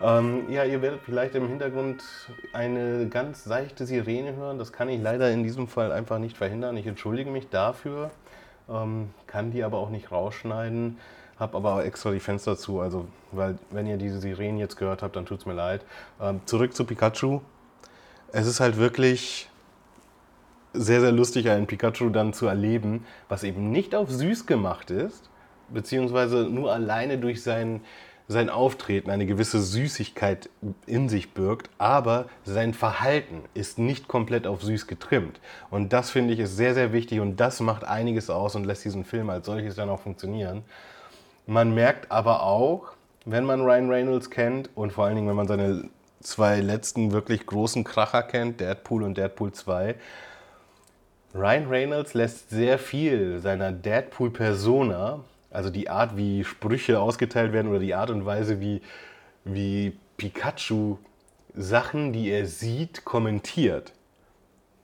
Ähm, 0.01 0.49
ja, 0.49 0.65
ihr 0.65 0.81
werdet 0.81 1.01
vielleicht 1.03 1.35
im 1.35 1.49
Hintergrund 1.49 2.05
eine 2.53 3.09
ganz 3.09 3.45
seichte 3.45 3.85
Sirene 3.87 4.37
hören. 4.37 4.59
Das 4.59 4.73
kann 4.73 4.89
ich 4.89 5.01
leider 5.01 5.31
in 5.31 5.43
diesem 5.43 5.67
Fall 5.67 5.91
einfach 5.91 6.19
nicht 6.19 6.37
verhindern. 6.37 6.77
Ich 6.77 6.87
entschuldige 6.87 7.31
mich 7.31 7.49
dafür, 7.49 8.11
ähm, 8.69 9.11
kann 9.27 9.51
die 9.51 9.65
aber 9.65 9.79
auch 9.79 9.91
nicht 9.91 10.13
rausschneiden. 10.13 10.99
Habe 11.39 11.57
aber 11.57 11.75
auch 11.75 11.81
extra 11.81 12.11
die 12.11 12.21
Fenster 12.21 12.57
zu, 12.57 12.81
also 12.81 13.07
weil 13.31 13.59
wenn 13.71 13.87
ihr 13.87 13.97
diese 13.97 14.21
Sirenen 14.21 14.59
jetzt 14.59 14.77
gehört 14.77 15.03
habt, 15.03 15.15
dann 15.15 15.25
tut 15.25 15.41
es 15.41 15.47
mir 15.47 15.55
leid. 15.55 15.85
Ähm, 16.21 16.41
zurück 16.47 16.75
zu 16.75 16.85
Pikachu. 16.85 17.41
Es 18.33 18.47
ist 18.47 18.61
halt 18.61 18.77
wirklich 18.77 19.49
sehr, 20.73 21.01
sehr 21.01 21.13
lustig, 21.13 21.49
einen 21.51 21.67
Pikachu 21.67 22.11
dann 22.11 22.33
zu 22.33 22.47
erleben, 22.47 23.05
was 23.29 23.45
eben 23.45 23.71
nicht 23.71 23.95
auf 23.95 24.11
süß 24.11 24.47
gemacht 24.47 24.91
ist, 24.91 25.29
beziehungsweise 25.69 26.45
nur 26.45 26.73
alleine 26.73 27.19
durch 27.19 27.43
sein, 27.43 27.81
sein 28.29 28.51
Auftreten 28.51 29.11
eine 29.11 29.27
gewisse 29.27 29.61
Süßigkeit 29.61 30.51
in 30.87 31.09
sich 31.09 31.33
birgt, 31.33 31.71
aber 31.79 32.27
sein 32.45 32.75
Verhalten 32.75 33.43
ist 33.55 33.79
nicht 33.79 34.09
komplett 34.09 34.47
auf 34.47 34.63
süß 34.63 34.87
getrimmt. 34.87 35.41
Und 35.71 35.93
das 35.93 36.11
finde 36.11 36.35
ich 36.35 36.41
ist 36.41 36.57
sehr, 36.57 36.75
sehr 36.75 36.93
wichtig 36.93 37.21
und 37.21 37.37
das 37.37 37.61
macht 37.61 37.85
einiges 37.85 38.29
aus 38.31 38.55
und 38.55 38.65
lässt 38.65 38.85
diesen 38.85 39.05
Film 39.05 39.31
als 39.31 39.47
solches 39.47 39.77
dann 39.77 39.89
auch 39.89 40.01
funktionieren. 40.01 40.63
Man 41.47 41.75
merkt 41.75 42.13
aber 42.13 42.43
auch, 42.43 42.93
wenn 43.25 43.45
man 43.45 43.63
Ryan 43.63 43.91
Reynolds 43.91 44.31
kennt 44.31 44.71
und 44.75 44.93
vor 44.93 45.07
allen 45.07 45.17
Dingen, 45.17 45.29
wenn 45.29 45.37
man 45.37 45.49
seine 45.49 45.89
zwei 46.21 46.61
letzten 46.61 47.13
wirklich 47.13 47.47
großen 47.47 47.85
Kracher 47.85 48.23
kennt, 48.23 48.61
Deadpool 48.61 49.03
und 49.03 49.17
Deadpool 49.17 49.53
2, 49.53 49.95
Ryan 51.35 51.69
Reynolds 51.69 52.15
lässt 52.15 52.51
sehr 52.51 52.79
viel 52.79 53.39
seiner 53.41 53.71
Deadpool-Persona, 53.71 55.21
also 55.51 55.69
die 55.69 55.91
Art, 55.91 56.17
wie 56.17 56.43
Sprüche 56.43 57.01
ausgeteilt 57.01 57.53
werden 57.53 57.69
oder 57.69 57.81
die 57.81 57.95
Art 57.95 58.11
und 58.11 58.25
Weise, 58.25 58.61
wie, 58.61 58.81
wie 59.45 59.97
Pikachu 60.17 60.97
Sachen, 61.55 62.13
die 62.13 62.31
er 62.31 62.47
sieht, 62.47 63.05
kommentiert. 63.05 63.93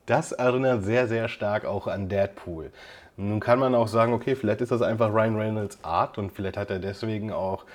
Das 0.05 0.33
erinnert 0.33 0.83
sehr, 0.83 1.07
sehr 1.07 1.29
stark 1.29 1.65
auch 1.65 1.87
an 1.87 2.09
Deadpool. 2.09 2.71
Nun 3.17 3.39
kann 3.39 3.59
man 3.59 3.73
auch 3.73 3.87
sagen, 3.87 4.13
okay, 4.13 4.35
vielleicht 4.35 4.61
ist 4.61 4.71
das 4.71 4.81
einfach 4.81 5.11
Ryan 5.11 5.37
Reynolds 5.37 5.83
Art 5.83 6.17
und 6.17 6.31
vielleicht 6.31 6.57
hat 6.57 6.69
er 6.69 6.79
deswegen 6.79 7.31
auch 7.31 7.65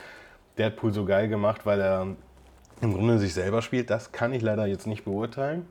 Deadpool 0.58 0.92
so 0.92 1.04
geil 1.04 1.28
gemacht, 1.28 1.66
weil 1.66 1.80
er 1.80 2.06
im 2.80 2.94
Grunde 2.94 3.18
sich 3.18 3.34
selber 3.34 3.62
spielt. 3.62 3.90
Das 3.90 4.12
kann 4.12 4.32
ich 4.32 4.42
leider 4.42 4.66
jetzt 4.66 4.86
nicht 4.86 5.04
beurteilen. 5.04 5.66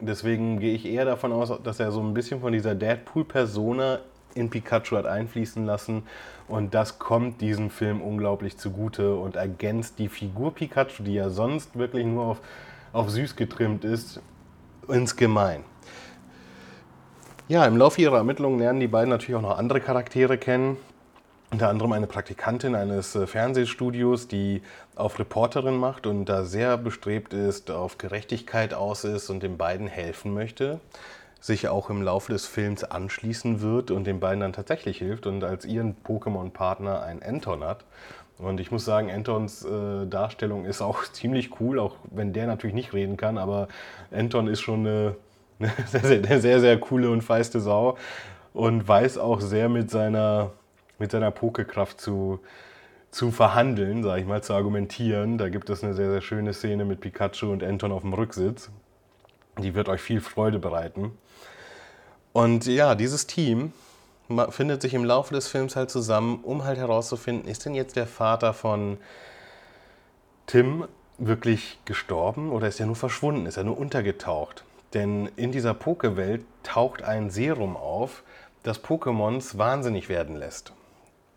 Deswegen 0.00 0.58
gehe 0.60 0.74
ich 0.74 0.86
eher 0.86 1.04
davon 1.04 1.32
aus, 1.32 1.52
dass 1.62 1.80
er 1.80 1.92
so 1.92 2.00
ein 2.00 2.14
bisschen 2.14 2.40
von 2.40 2.52
dieser 2.52 2.74
Deadpool-Persona 2.74 4.00
in 4.34 4.48
Pikachu 4.48 4.96
hat 4.96 5.06
einfließen 5.06 5.66
lassen. 5.66 6.04
Und 6.48 6.74
das 6.74 6.98
kommt 6.98 7.40
diesem 7.40 7.70
Film 7.70 8.00
unglaublich 8.00 8.56
zugute 8.56 9.14
und 9.14 9.36
ergänzt 9.36 9.98
die 9.98 10.08
Figur 10.08 10.54
Pikachu, 10.54 11.02
die 11.02 11.14
ja 11.14 11.30
sonst 11.30 11.78
wirklich 11.78 12.06
nur 12.06 12.24
auf, 12.24 12.40
auf 12.92 13.10
süß 13.10 13.36
getrimmt 13.36 13.84
ist, 13.84 14.20
insgemein. 14.88 15.64
Ja, 17.48 17.64
im 17.66 17.76
Laufe 17.76 18.00
ihrer 18.00 18.18
Ermittlungen 18.18 18.58
lernen 18.60 18.80
die 18.80 18.88
beiden 18.88 19.10
natürlich 19.10 19.36
auch 19.36 19.42
noch 19.42 19.58
andere 19.58 19.80
Charaktere 19.80 20.38
kennen. 20.38 20.76
Unter 21.52 21.68
anderem 21.68 21.90
eine 21.92 22.06
Praktikantin 22.06 22.76
eines 22.76 23.16
äh, 23.16 23.26
Fernsehstudios, 23.26 24.28
die 24.28 24.62
auf 24.94 25.18
Reporterin 25.18 25.76
macht 25.76 26.06
und 26.06 26.26
da 26.26 26.44
sehr 26.44 26.76
bestrebt 26.76 27.34
ist, 27.34 27.72
auf 27.72 27.98
Gerechtigkeit 27.98 28.72
aus 28.72 29.02
ist 29.02 29.30
und 29.30 29.42
den 29.42 29.56
beiden 29.56 29.88
helfen 29.88 30.32
möchte, 30.32 30.78
sich 31.40 31.66
auch 31.66 31.90
im 31.90 32.02
Laufe 32.02 32.30
des 32.30 32.46
Films 32.46 32.84
anschließen 32.84 33.62
wird 33.62 33.90
und 33.90 34.04
den 34.04 34.20
beiden 34.20 34.40
dann 34.40 34.52
tatsächlich 34.52 34.98
hilft 34.98 35.26
und 35.26 35.42
als 35.42 35.64
ihren 35.64 35.96
Pokémon-Partner 36.04 37.02
ein 37.02 37.20
Anton 37.20 37.64
hat. 37.64 37.84
Und 38.38 38.60
ich 38.60 38.70
muss 38.70 38.84
sagen, 38.84 39.10
Antons 39.10 39.64
äh, 39.64 40.06
Darstellung 40.06 40.66
ist 40.66 40.80
auch 40.80 41.02
ziemlich 41.12 41.60
cool, 41.60 41.80
auch 41.80 41.96
wenn 42.12 42.32
der 42.32 42.46
natürlich 42.46 42.74
nicht 42.74 42.92
reden 42.94 43.16
kann, 43.16 43.38
aber 43.38 43.66
Anton 44.12 44.46
ist 44.46 44.60
schon 44.60 44.86
eine, 44.86 45.16
eine 45.58 45.72
sehr, 45.86 46.24
sehr, 46.24 46.40
sehr, 46.40 46.60
sehr 46.60 46.78
coole 46.78 47.10
und 47.10 47.22
feiste 47.22 47.58
Sau 47.58 47.98
und 48.52 48.86
weiß 48.86 49.18
auch 49.18 49.40
sehr 49.40 49.68
mit 49.68 49.90
seiner 49.90 50.52
mit 51.00 51.10
seiner 51.10 51.32
Pokekraft 51.32 52.00
zu, 52.00 52.38
zu 53.10 53.32
verhandeln, 53.32 54.04
sage 54.04 54.20
ich 54.20 54.26
mal, 54.26 54.42
zu 54.42 54.54
argumentieren. 54.54 55.38
Da 55.38 55.48
gibt 55.48 55.68
es 55.70 55.82
eine 55.82 55.94
sehr, 55.94 56.10
sehr 56.10 56.20
schöne 56.20 56.54
Szene 56.54 56.84
mit 56.84 57.00
Pikachu 57.00 57.50
und 57.50 57.64
Anton 57.64 57.90
auf 57.90 58.02
dem 58.02 58.14
Rücksitz. 58.14 58.70
Die 59.58 59.74
wird 59.74 59.88
euch 59.88 60.00
viel 60.00 60.20
Freude 60.20 60.60
bereiten. 60.60 61.10
Und 62.32 62.66
ja, 62.66 62.94
dieses 62.94 63.26
Team 63.26 63.72
findet 64.50 64.82
sich 64.82 64.94
im 64.94 65.04
Laufe 65.04 65.34
des 65.34 65.48
Films 65.48 65.74
halt 65.74 65.90
zusammen, 65.90 66.40
um 66.44 66.62
halt 66.64 66.78
herauszufinden, 66.78 67.50
ist 67.50 67.64
denn 67.64 67.74
jetzt 67.74 67.96
der 67.96 68.06
Vater 68.06 68.52
von 68.52 68.98
Tim 70.46 70.84
wirklich 71.18 71.78
gestorben 71.84 72.52
oder 72.52 72.68
ist 72.68 72.78
er 72.78 72.86
nur 72.86 72.96
verschwunden, 72.96 73.46
ist 73.46 73.56
er 73.56 73.64
nur 73.64 73.76
untergetaucht? 73.76 74.64
Denn 74.94 75.30
in 75.36 75.50
dieser 75.52 75.74
Pokewelt 75.74 76.44
taucht 76.62 77.02
ein 77.02 77.30
Serum 77.30 77.76
auf, 77.76 78.22
das 78.62 78.82
Pokémons 78.82 79.58
wahnsinnig 79.58 80.08
werden 80.08 80.36
lässt. 80.36 80.72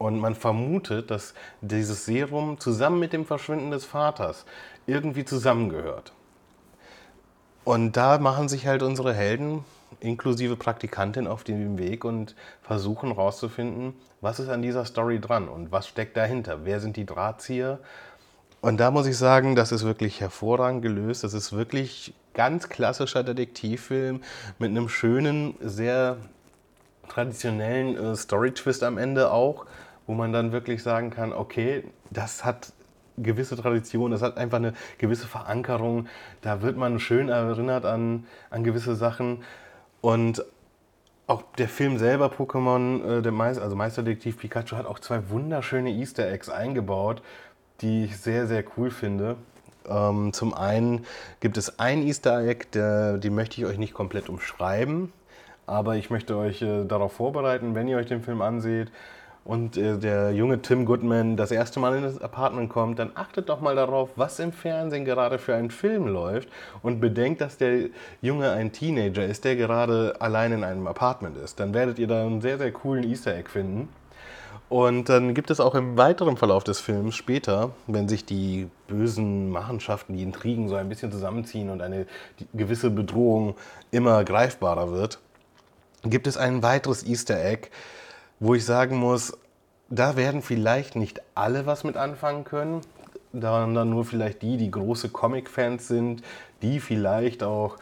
Und 0.04 0.20
man 0.20 0.36
vermutet, 0.36 1.10
dass 1.12 1.34
dieses 1.62 2.06
Serum 2.06 2.60
zusammen 2.60 3.00
mit 3.00 3.14
dem 3.14 3.26
Verschwinden 3.26 3.72
des 3.72 3.86
Vaters 3.86 4.44
irgendwie 4.86 5.24
zusammengehört. 5.24 6.12
Und 7.64 7.94
da 7.94 8.18
machen 8.18 8.50
sich 8.50 8.68
halt 8.68 8.84
unsere 8.84 9.14
Helden 9.14 9.64
inklusive 10.02 10.58
Praktikantin 10.58 11.26
auf 11.26 11.46
den 11.46 11.78
Weg 11.78 12.04
und 12.04 12.36
versuchen 12.62 13.14
herauszufinden, 13.14 13.94
was 14.20 14.42
ist 14.42 14.50
an 14.50 14.62
dieser 14.62 14.84
Story 14.84 15.22
dran 15.22 15.48
und 15.48 15.72
was 15.72 15.88
steckt 15.88 16.18
dahinter, 16.18 16.66
wer 16.66 16.82
sind 16.82 16.98
die 16.98 17.06
Drahtzieher. 17.06 17.80
Und 18.60 18.82
da 18.82 18.92
muss 18.92 19.08
ich 19.08 19.18
sagen, 19.18 19.56
das 19.56 19.72
ist 19.72 19.86
wirklich 19.86 20.20
hervorragend 20.20 20.82
gelöst. 20.82 21.24
Das 21.24 21.34
ist 21.34 21.54
wirklich 21.54 22.14
ganz 22.34 22.68
klassischer 22.68 23.24
Detektivfilm 23.24 24.20
mit 24.60 24.72
einem 24.72 24.90
schönen, 24.90 25.56
sehr 25.62 26.18
traditionellen 27.08 27.96
äh, 27.96 28.16
Story-Twist 28.18 28.84
am 28.84 28.98
Ende 28.98 29.32
auch 29.32 29.66
wo 30.08 30.14
man 30.14 30.32
dann 30.32 30.52
wirklich 30.52 30.84
sagen 30.84 31.10
kann, 31.10 31.34
okay, 31.34 31.84
das 32.10 32.44
hat 32.44 32.74
gewisse 33.18 33.56
Tradition, 33.56 34.12
das 34.12 34.22
hat 34.22 34.38
einfach 34.38 34.58
eine 34.58 34.74
gewisse 34.98 35.28
Verankerung, 35.28 36.08
da 36.42 36.62
wird 36.62 36.78
man 36.78 37.00
schön 37.00 37.30
erinnert 37.30 37.86
an, 37.86 38.26
an 38.50 38.64
gewisse 38.64 38.96
Sachen. 38.96 39.44
Und 40.02 40.44
auch 41.28 41.44
der 41.58 41.70
Film 41.70 41.98
selber, 41.98 42.28
Pokémon, 42.28 43.20
äh, 43.20 43.22
der 43.22 43.32
Meister, 43.32 43.64
also 43.64 43.76
Meisterdetektiv 43.76 44.38
Pikachu, 44.38 44.76
hat 44.76 44.86
auch 44.86 45.00
zwei 45.00 45.30
wunderschöne 45.30 45.92
Easter 45.92 46.30
Eggs 46.30 46.50
eingebaut, 46.50 47.22
die 47.82 48.06
ich 48.06 48.18
sehr, 48.18 48.48
sehr 48.48 48.64
cool 48.78 48.92
finde. 48.92 49.38
Ähm, 49.88 50.34
zum 50.34 50.54
einen 50.54 51.06
gibt 51.40 51.58
es 51.58 51.80
ein 51.80 52.04
Easter 52.04 52.40
Egg, 52.40 52.68
der, 52.74 53.18
die 53.18 53.30
möchte 53.30 53.62
ich 53.62 53.68
euch 53.68 53.78
nicht 53.78 53.94
komplett 53.94 54.30
umschreiben, 54.30 55.12
aber 55.66 55.96
ich 55.96 56.10
möchte 56.10 56.36
euch 56.38 56.62
äh, 56.62 56.86
darauf 56.86 57.14
vorbereiten, 57.14 57.76
wenn 57.76 57.88
ihr 57.88 57.98
euch 57.98 58.08
den 58.08 58.22
Film 58.22 58.42
anseht, 58.42 58.92
und 59.46 59.76
äh, 59.76 59.98
der 59.98 60.32
junge 60.32 60.62
Tim 60.62 60.86
Goodman 60.86 61.36
das 61.36 61.52
erste 61.52 61.80
Mal 61.80 61.98
in 61.98 62.04
das 62.04 62.22
Apartment 62.22 62.70
kommt, 62.70 63.00
dann 63.00 63.12
achtet 63.16 63.50
doch 63.50 63.60
mal 63.60 63.76
darauf, 63.76 64.10
was 64.16 64.40
im 64.40 64.54
Fernsehen 64.54 65.04
gerade 65.04 65.38
für 65.38 65.56
ein 65.56 65.70
Film 65.70 66.08
läuft 66.08 66.50
und 66.82 67.02
bedenkt, 67.02 67.42
dass 67.42 67.58
der 67.58 67.90
Junge 68.22 68.52
ein 68.52 68.72
Teenager 68.72 69.26
ist, 69.26 69.44
der 69.44 69.56
gerade 69.56 70.16
allein 70.20 70.54
in 70.54 70.64
einem 70.64 70.88
Apartment 70.88 71.38
ist. 71.38 71.60
Dann 71.60 71.74
werdet 71.74 72.00
ihr 72.00 72.08
da 72.08 72.26
einen 72.26 72.42
sehr, 72.42 72.58
sehr 72.58 72.72
coolen 72.72 73.04
Easter 73.04 73.36
Egg 73.36 73.50
finden. 73.50 73.90
Und 74.70 75.10
dann 75.10 75.34
gibt 75.36 75.52
es 75.52 75.60
auch 75.60 75.76
im 75.76 75.98
weiteren 75.98 76.38
Verlauf 76.38 76.64
des 76.64 76.80
Films 76.80 77.16
später, 77.16 77.72
wenn 77.86 78.08
sich 78.10 78.26
die 78.26 78.70
bösen 78.88 79.52
Machenschaften, 79.52 80.16
die 80.16 80.24
Intrigen 80.24 80.70
so 80.70 80.76
ein 80.76 80.90
bisschen 80.90 81.12
zusammenziehen 81.12 81.70
und 81.70 81.82
eine 81.82 82.08
gewisse 82.54 82.90
Bedrohung 82.90 83.56
immer 83.92 84.24
greifbarer 84.24 84.92
wird, 84.92 85.20
gibt 86.04 86.28
es 86.28 86.38
ein 86.38 86.64
weiteres 86.64 87.06
Easter 87.06 87.44
Egg, 87.44 87.70
wo 88.44 88.56
ich 88.56 88.66
sagen 88.66 88.98
muss, 88.98 89.38
da 89.88 90.18
werden 90.18 90.42
vielleicht 90.42 90.98
nicht 90.98 91.22
alle 91.34 91.66
was 91.66 91.86
mit 91.86 91.96
anfangen 91.96 92.44
können, 92.44 92.82
sondern 93.32 93.90
nur 93.90 94.04
vielleicht 94.04 94.42
die, 94.42 94.58
die 94.58 94.70
große 94.70 95.08
Comic-Fans 95.08 95.88
sind, 95.88 96.24
die 96.62 96.82
vielleicht 96.82 97.42
auch 97.42 97.78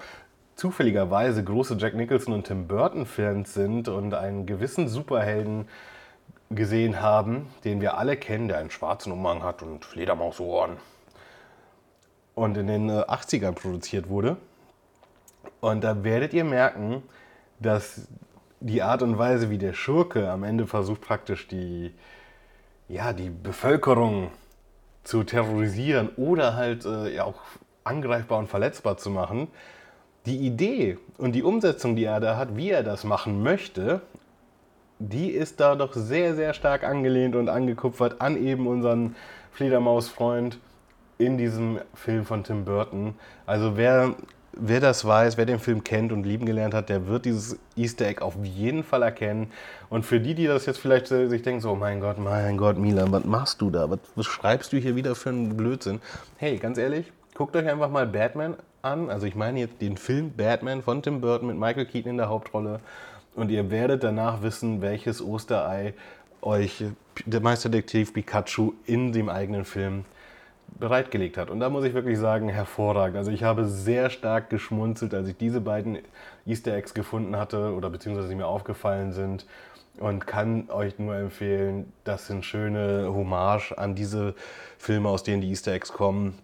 zufälligerweise 0.55 1.43
große 1.43 1.77
Jack 1.79 1.95
Nicholson 1.95 2.35
und 2.35 2.45
Tim 2.45 2.67
Burton-Fans 2.67 3.55
sind 3.55 3.87
und 3.87 4.13
einen 4.13 4.45
gewissen 4.45 4.87
Superhelden 4.87 5.67
gesehen 6.51 7.01
haben, 7.01 7.47
den 7.63 7.81
wir 7.81 7.97
alle 7.97 8.15
kennen, 8.15 8.47
der 8.47 8.59
einen 8.59 8.69
schwarzen 8.69 9.11
Umhang 9.11 9.41
hat 9.41 9.63
und 9.63 9.83
Fledermausohren 9.83 10.77
und 12.35 12.55
in 12.55 12.67
den 12.67 12.91
80ern 12.91 13.49
äh, 13.49 13.53
produziert 13.53 14.09
wurde. 14.09 14.37
Und 15.59 15.83
da 15.83 16.03
werdet 16.03 16.35
ihr 16.35 16.43
merken, 16.43 17.01
dass 17.59 18.07
die 18.61 18.81
Art 18.81 19.01
und 19.01 19.17
Weise, 19.17 19.49
wie 19.49 19.57
der 19.57 19.73
Schurke 19.73 20.29
am 20.29 20.43
Ende 20.43 20.67
versucht, 20.67 21.01
praktisch 21.01 21.47
die, 21.47 21.91
ja, 22.87 23.11
die 23.11 23.29
Bevölkerung 23.29 24.31
zu 25.03 25.23
terrorisieren 25.23 26.09
oder 26.15 26.55
halt 26.55 26.85
äh, 26.85 27.13
ja 27.13 27.23
auch 27.25 27.41
angreifbar 27.83 28.37
und 28.37 28.47
verletzbar 28.47 28.97
zu 28.97 29.09
machen, 29.09 29.47
die 30.27 30.37
Idee 30.37 30.99
und 31.17 31.33
die 31.33 31.41
Umsetzung, 31.41 31.95
die 31.95 32.05
er 32.05 32.19
da 32.19 32.37
hat, 32.37 32.55
wie 32.55 32.69
er 32.69 32.83
das 32.83 33.03
machen 33.03 33.41
möchte, 33.41 34.01
die 34.99 35.31
ist 35.31 35.59
da 35.59 35.75
doch 35.75 35.93
sehr, 35.93 36.35
sehr 36.35 36.53
stark 36.53 36.83
angelehnt 36.83 37.35
und 37.35 37.49
angekupfert 37.49 38.21
an 38.21 38.37
eben 38.37 38.67
unseren 38.67 39.15
Fledermausfreund 39.51 40.59
in 41.17 41.39
diesem 41.39 41.79
Film 41.95 42.25
von 42.25 42.43
Tim 42.43 42.65
Burton. 42.65 43.15
Also 43.47 43.77
wer, 43.77 44.15
wer 44.53 44.79
das 44.79 45.05
weiß, 45.05 45.37
wer 45.37 45.45
den 45.45 45.59
Film 45.59 45.83
kennt 45.83 46.11
und 46.11 46.23
lieben 46.23 46.45
gelernt 46.45 46.73
hat, 46.73 46.89
der 46.89 47.07
wird 47.07 47.25
dieses 47.25 47.57
Easter 47.75 48.07
Egg 48.07 48.21
auf 48.21 48.35
jeden 48.43 48.83
Fall 48.83 49.03
erkennen. 49.03 49.51
Und 49.89 50.05
für 50.05 50.19
die, 50.19 50.35
die 50.35 50.47
das 50.47 50.65
jetzt 50.65 50.79
vielleicht 50.79 51.07
sich 51.07 51.41
denken, 51.41 51.61
so, 51.61 51.75
mein 51.75 51.99
Gott, 51.99 52.17
mein 52.17 52.57
Gott, 52.57 52.77
Milan, 52.77 53.11
was 53.11 53.23
machst 53.25 53.61
du 53.61 53.69
da? 53.69 53.89
Was, 53.89 53.99
was 54.15 54.25
schreibst 54.25 54.73
du 54.73 54.77
hier 54.77 54.95
wieder 54.95 55.15
für 55.15 55.29
einen 55.29 55.55
Blödsinn? 55.55 56.01
Hey, 56.37 56.57
ganz 56.57 56.77
ehrlich, 56.77 57.11
guckt 57.35 57.55
euch 57.55 57.67
einfach 57.67 57.89
mal 57.89 58.07
Batman 58.07 58.55
an. 58.81 59.09
Also 59.09 59.25
ich 59.25 59.35
meine 59.35 59.59
jetzt 59.59 59.81
den 59.81 59.97
Film 59.97 60.31
Batman 60.35 60.81
von 60.81 61.01
Tim 61.01 61.21
Burton 61.21 61.47
mit 61.47 61.57
Michael 61.57 61.85
Keaton 61.85 62.11
in 62.11 62.17
der 62.17 62.29
Hauptrolle. 62.29 62.79
Und 63.35 63.49
ihr 63.49 63.71
werdet 63.71 64.03
danach 64.03 64.41
wissen, 64.41 64.81
welches 64.81 65.21
Osterei 65.21 65.93
euch 66.41 66.83
der 67.25 67.39
Meisterdetektiv 67.39 68.13
Pikachu 68.13 68.73
in 68.85 69.13
dem 69.13 69.29
eigenen 69.29 69.63
Film 69.63 70.05
bereitgelegt 70.79 71.37
hat. 71.37 71.49
Und 71.49 71.59
da 71.59 71.69
muss 71.69 71.83
ich 71.83 71.93
wirklich 71.93 72.17
sagen, 72.17 72.49
hervorragend. 72.49 73.17
Also 73.17 73.31
ich 73.31 73.43
habe 73.43 73.65
sehr 73.65 74.09
stark 74.09 74.49
geschmunzelt, 74.49 75.13
als 75.13 75.27
ich 75.27 75.37
diese 75.37 75.61
beiden 75.61 75.99
Easter 76.45 76.73
Eggs 76.73 76.93
gefunden 76.93 77.35
hatte 77.37 77.73
oder 77.73 77.89
beziehungsweise 77.89 78.27
sie 78.27 78.35
mir 78.35 78.47
aufgefallen 78.47 79.11
sind 79.11 79.45
und 79.99 80.25
kann 80.25 80.69
euch 80.69 80.97
nur 80.97 81.15
empfehlen, 81.15 81.91
das 82.03 82.27
sind 82.27 82.45
schöne 82.45 83.13
Hommage 83.13 83.73
an 83.77 83.95
diese 83.95 84.33
Filme, 84.77 85.09
aus 85.09 85.23
denen 85.23 85.41
die 85.41 85.49
Easter 85.49 85.73
Eggs 85.73 85.93
kommen 85.93 86.37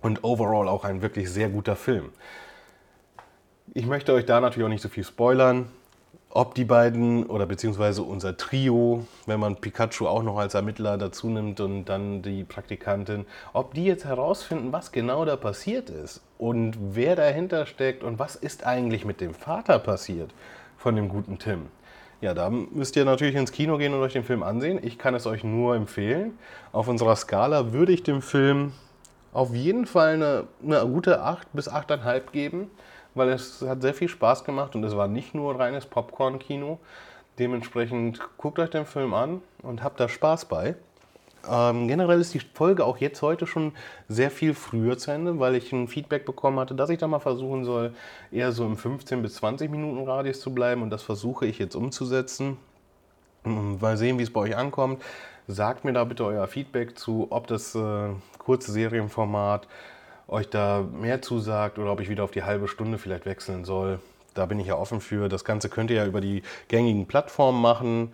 und 0.00 0.24
overall 0.24 0.68
auch 0.68 0.84
ein 0.84 1.02
wirklich 1.02 1.30
sehr 1.30 1.48
guter 1.48 1.76
Film. 1.76 2.10
Ich 3.74 3.86
möchte 3.86 4.12
euch 4.12 4.24
da 4.24 4.40
natürlich 4.40 4.64
auch 4.64 4.70
nicht 4.70 4.82
so 4.82 4.88
viel 4.88 5.04
spoilern 5.04 5.68
ob 6.36 6.54
die 6.54 6.66
beiden 6.66 7.24
oder 7.24 7.46
beziehungsweise 7.46 8.02
unser 8.02 8.36
Trio, 8.36 9.06
wenn 9.24 9.40
man 9.40 9.56
Pikachu 9.56 10.06
auch 10.06 10.22
noch 10.22 10.36
als 10.36 10.52
Ermittler 10.52 10.98
dazu 10.98 11.30
nimmt 11.30 11.60
und 11.60 11.86
dann 11.86 12.20
die 12.20 12.44
Praktikantin, 12.44 13.24
ob 13.54 13.72
die 13.72 13.86
jetzt 13.86 14.04
herausfinden, 14.04 14.70
was 14.70 14.92
genau 14.92 15.24
da 15.24 15.36
passiert 15.36 15.88
ist 15.88 16.20
und 16.36 16.76
wer 16.92 17.16
dahinter 17.16 17.64
steckt 17.64 18.04
und 18.04 18.18
was 18.18 18.36
ist 18.36 18.66
eigentlich 18.66 19.06
mit 19.06 19.22
dem 19.22 19.32
Vater 19.32 19.78
passiert 19.78 20.34
von 20.76 20.94
dem 20.94 21.08
guten 21.08 21.38
Tim. 21.38 21.68
Ja, 22.20 22.34
da 22.34 22.50
müsst 22.50 22.96
ihr 22.96 23.06
natürlich 23.06 23.34
ins 23.34 23.50
Kino 23.50 23.78
gehen 23.78 23.94
und 23.94 24.00
euch 24.00 24.12
den 24.12 24.24
Film 24.24 24.42
ansehen. 24.42 24.78
Ich 24.82 24.98
kann 24.98 25.14
es 25.14 25.26
euch 25.26 25.42
nur 25.42 25.74
empfehlen. 25.74 26.36
Auf 26.70 26.88
unserer 26.88 27.16
Skala 27.16 27.72
würde 27.72 27.92
ich 27.92 28.02
dem 28.02 28.20
Film 28.20 28.72
auf 29.32 29.54
jeden 29.54 29.86
Fall 29.86 30.14
eine, 30.14 30.44
eine 30.62 30.86
gute 30.86 31.22
8 31.22 31.48
bis 31.54 31.70
8,5 31.70 32.30
geben 32.30 32.70
weil 33.16 33.30
es 33.30 33.62
hat 33.62 33.82
sehr 33.82 33.94
viel 33.94 34.08
Spaß 34.08 34.44
gemacht 34.44 34.74
und 34.74 34.84
es 34.84 34.96
war 34.96 35.08
nicht 35.08 35.34
nur 35.34 35.58
reines 35.58 35.86
Popcorn-Kino. 35.86 36.78
Dementsprechend 37.38 38.20
guckt 38.38 38.58
euch 38.58 38.70
den 38.70 38.86
Film 38.86 39.14
an 39.14 39.42
und 39.62 39.82
habt 39.82 40.00
da 40.00 40.08
Spaß 40.08 40.46
bei. 40.46 40.76
Ähm, 41.48 41.86
generell 41.86 42.20
ist 42.20 42.34
die 42.34 42.40
Folge 42.40 42.84
auch 42.84 42.98
jetzt 42.98 43.22
heute 43.22 43.46
schon 43.46 43.72
sehr 44.08 44.30
viel 44.30 44.54
früher 44.54 44.98
zu 44.98 45.10
Ende, 45.10 45.38
weil 45.38 45.54
ich 45.54 45.72
ein 45.72 45.88
Feedback 45.88 46.24
bekommen 46.24 46.58
hatte, 46.58 46.74
dass 46.74 46.90
ich 46.90 46.98
da 46.98 47.06
mal 47.06 47.20
versuchen 47.20 47.64
soll, 47.64 47.94
eher 48.32 48.52
so 48.52 48.64
im 48.64 48.76
15 48.76 49.22
bis 49.22 49.36
20 49.36 49.70
Minuten 49.70 50.08
Radius 50.08 50.40
zu 50.40 50.52
bleiben 50.52 50.82
und 50.82 50.90
das 50.90 51.02
versuche 51.02 51.46
ich 51.46 51.58
jetzt 51.58 51.74
umzusetzen. 51.74 52.56
Mal 53.44 53.96
sehen, 53.96 54.18
wie 54.18 54.24
es 54.24 54.32
bei 54.32 54.40
euch 54.40 54.56
ankommt. 54.56 55.02
Sagt 55.46 55.84
mir 55.84 55.92
da 55.92 56.02
bitte 56.02 56.24
euer 56.24 56.48
Feedback 56.48 56.98
zu, 56.98 57.28
ob 57.30 57.46
das 57.46 57.76
äh, 57.76 58.08
kurze 58.38 58.72
Serienformat 58.72 59.68
euch 60.28 60.48
da 60.48 60.84
mehr 60.92 61.22
zusagt 61.22 61.78
oder 61.78 61.92
ob 61.92 62.00
ich 62.00 62.08
wieder 62.08 62.24
auf 62.24 62.30
die 62.30 62.42
halbe 62.42 62.68
Stunde 62.68 62.98
vielleicht 62.98 63.26
wechseln 63.26 63.64
soll. 63.64 64.00
Da 64.34 64.46
bin 64.46 64.60
ich 64.60 64.66
ja 64.66 64.76
offen 64.76 65.00
für. 65.00 65.28
Das 65.28 65.44
Ganze 65.44 65.68
könnt 65.68 65.90
ihr 65.90 65.96
ja 65.96 66.06
über 66.06 66.20
die 66.20 66.42
gängigen 66.68 67.06
Plattformen 67.06 67.60
machen, 67.60 68.12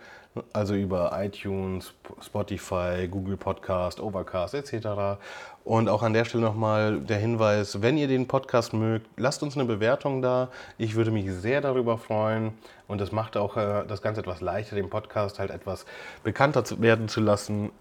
also 0.53 0.73
über 0.73 1.11
iTunes, 1.21 1.93
Spotify, 2.21 3.07
Google 3.09 3.37
Podcast, 3.37 3.99
Overcast 3.99 4.53
etc. 4.53 5.19
Und 5.63 5.89
auch 5.89 6.01
an 6.01 6.13
der 6.13 6.25
Stelle 6.25 6.43
nochmal 6.43 6.99
der 6.99 7.17
Hinweis, 7.17 7.81
wenn 7.81 7.97
ihr 7.97 8.07
den 8.07 8.27
Podcast 8.27 8.73
mögt, 8.73 9.07
lasst 9.17 9.43
uns 9.43 9.55
eine 9.55 9.65
Bewertung 9.65 10.21
da. 10.21 10.49
Ich 10.77 10.95
würde 10.95 11.11
mich 11.11 11.31
sehr 11.31 11.61
darüber 11.61 11.97
freuen. 11.97 12.53
Und 12.87 13.01
das 13.01 13.11
macht 13.11 13.37
auch 13.37 13.57
äh, 13.57 13.83
das 13.87 14.01
Ganze 14.01 14.21
etwas 14.21 14.41
leichter, 14.41 14.75
den 14.75 14.89
Podcast 14.89 15.39
halt 15.39 15.51
etwas 15.51 15.85
bekannter 16.23 16.63
werden 16.81 17.07
zu 17.07 17.21
lassen. 17.21 17.71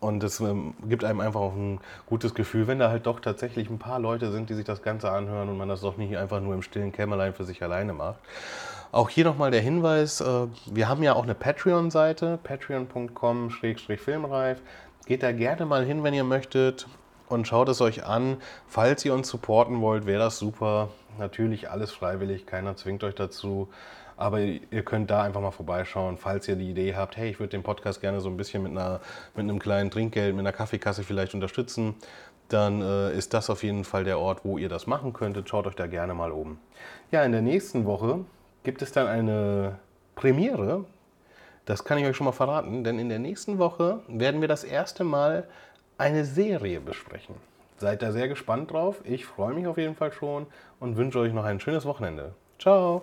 Und 0.00 0.22
es 0.22 0.40
ähm, 0.40 0.74
gibt 0.88 1.04
einem 1.04 1.20
einfach 1.20 1.40
auch 1.40 1.54
ein 1.54 1.80
gutes 2.06 2.34
Gefühl, 2.34 2.66
wenn 2.68 2.78
da 2.78 2.90
halt 2.90 3.06
doch 3.06 3.20
tatsächlich 3.20 3.68
ein 3.68 3.78
paar 3.78 3.98
Leute 3.98 4.30
sind, 4.30 4.48
die 4.48 4.54
sich 4.54 4.64
das 4.64 4.82
Ganze 4.82 5.10
anhören 5.10 5.48
und 5.48 5.58
man 5.58 5.68
das 5.68 5.80
doch 5.80 5.96
nicht 5.96 6.16
einfach 6.16 6.40
nur 6.40 6.54
im 6.54 6.62
stillen 6.62 6.92
Kämmerlein 6.92 7.34
für 7.34 7.44
sich 7.44 7.62
alleine 7.62 7.92
macht. 7.92 8.20
Auch 8.92 9.10
hier 9.10 9.24
nochmal 9.24 9.50
der 9.50 9.60
Hinweis, 9.60 10.20
äh, 10.20 10.46
wir 10.66 10.88
haben 10.88 11.02
ja 11.02 11.14
auch 11.14 11.24
eine 11.24 11.34
Patreon-Seite, 11.34 12.38
patreon.com-filmreif. 12.42 14.60
Geht 15.06 15.22
da 15.22 15.32
gerne 15.32 15.66
mal 15.66 15.84
hin, 15.84 16.02
wenn 16.04 16.14
ihr 16.14 16.24
möchtet 16.24 16.86
und 17.30 17.46
schaut 17.46 17.68
es 17.68 17.80
euch 17.80 18.04
an. 18.04 18.38
Falls 18.66 19.04
ihr 19.04 19.14
uns 19.14 19.28
supporten 19.28 19.80
wollt, 19.80 20.06
wäre 20.06 20.20
das 20.20 20.38
super. 20.38 20.90
Natürlich 21.18 21.70
alles 21.70 21.90
freiwillig, 21.90 22.46
keiner 22.46 22.76
zwingt 22.76 23.04
euch 23.04 23.14
dazu. 23.14 23.68
Aber 24.16 24.40
ihr 24.40 24.82
könnt 24.84 25.10
da 25.10 25.22
einfach 25.22 25.40
mal 25.40 25.52
vorbeischauen, 25.52 26.16
falls 26.16 26.48
ihr 26.48 26.56
die 26.56 26.70
Idee 26.70 26.96
habt, 26.96 27.16
hey, 27.16 27.30
ich 27.30 27.38
würde 27.38 27.50
den 27.50 27.62
Podcast 27.62 28.00
gerne 28.00 28.20
so 28.20 28.28
ein 28.28 28.36
bisschen 28.36 28.64
mit, 28.64 28.72
einer, 28.72 29.00
mit 29.36 29.44
einem 29.44 29.60
kleinen 29.60 29.92
Trinkgeld, 29.92 30.34
mit 30.34 30.40
einer 30.40 30.52
Kaffeekasse 30.52 31.04
vielleicht 31.04 31.34
unterstützen. 31.34 31.94
Dann 32.48 32.82
äh, 32.82 33.12
ist 33.12 33.32
das 33.32 33.48
auf 33.48 33.62
jeden 33.62 33.84
Fall 33.84 34.02
der 34.02 34.18
Ort, 34.18 34.44
wo 34.44 34.58
ihr 34.58 34.68
das 34.68 34.88
machen 34.88 35.12
könntet. 35.12 35.48
Schaut 35.48 35.68
euch 35.68 35.76
da 35.76 35.86
gerne 35.86 36.14
mal 36.14 36.32
um. 36.32 36.58
Ja, 37.12 37.22
in 37.22 37.30
der 37.30 37.42
nächsten 37.42 37.84
Woche 37.84 38.24
gibt 38.64 38.82
es 38.82 38.90
dann 38.90 39.06
eine 39.06 39.78
Premiere. 40.16 40.84
Das 41.64 41.84
kann 41.84 41.98
ich 41.98 42.06
euch 42.06 42.16
schon 42.16 42.24
mal 42.24 42.32
verraten, 42.32 42.82
denn 42.82 42.98
in 42.98 43.10
der 43.10 43.18
nächsten 43.18 43.58
Woche 43.58 44.00
werden 44.08 44.40
wir 44.40 44.48
das 44.48 44.64
erste 44.64 45.04
Mal 45.04 45.46
eine 45.98 46.24
Serie 46.24 46.80
besprechen. 46.80 47.34
Seid 47.76 48.02
da 48.02 48.12
sehr 48.12 48.28
gespannt 48.28 48.72
drauf. 48.72 49.00
Ich 49.04 49.26
freue 49.26 49.54
mich 49.54 49.66
auf 49.66 49.78
jeden 49.78 49.94
Fall 49.94 50.12
schon 50.12 50.46
und 50.80 50.96
wünsche 50.96 51.18
euch 51.18 51.32
noch 51.32 51.44
ein 51.44 51.60
schönes 51.60 51.84
Wochenende. 51.84 52.34
Ciao! 52.58 53.02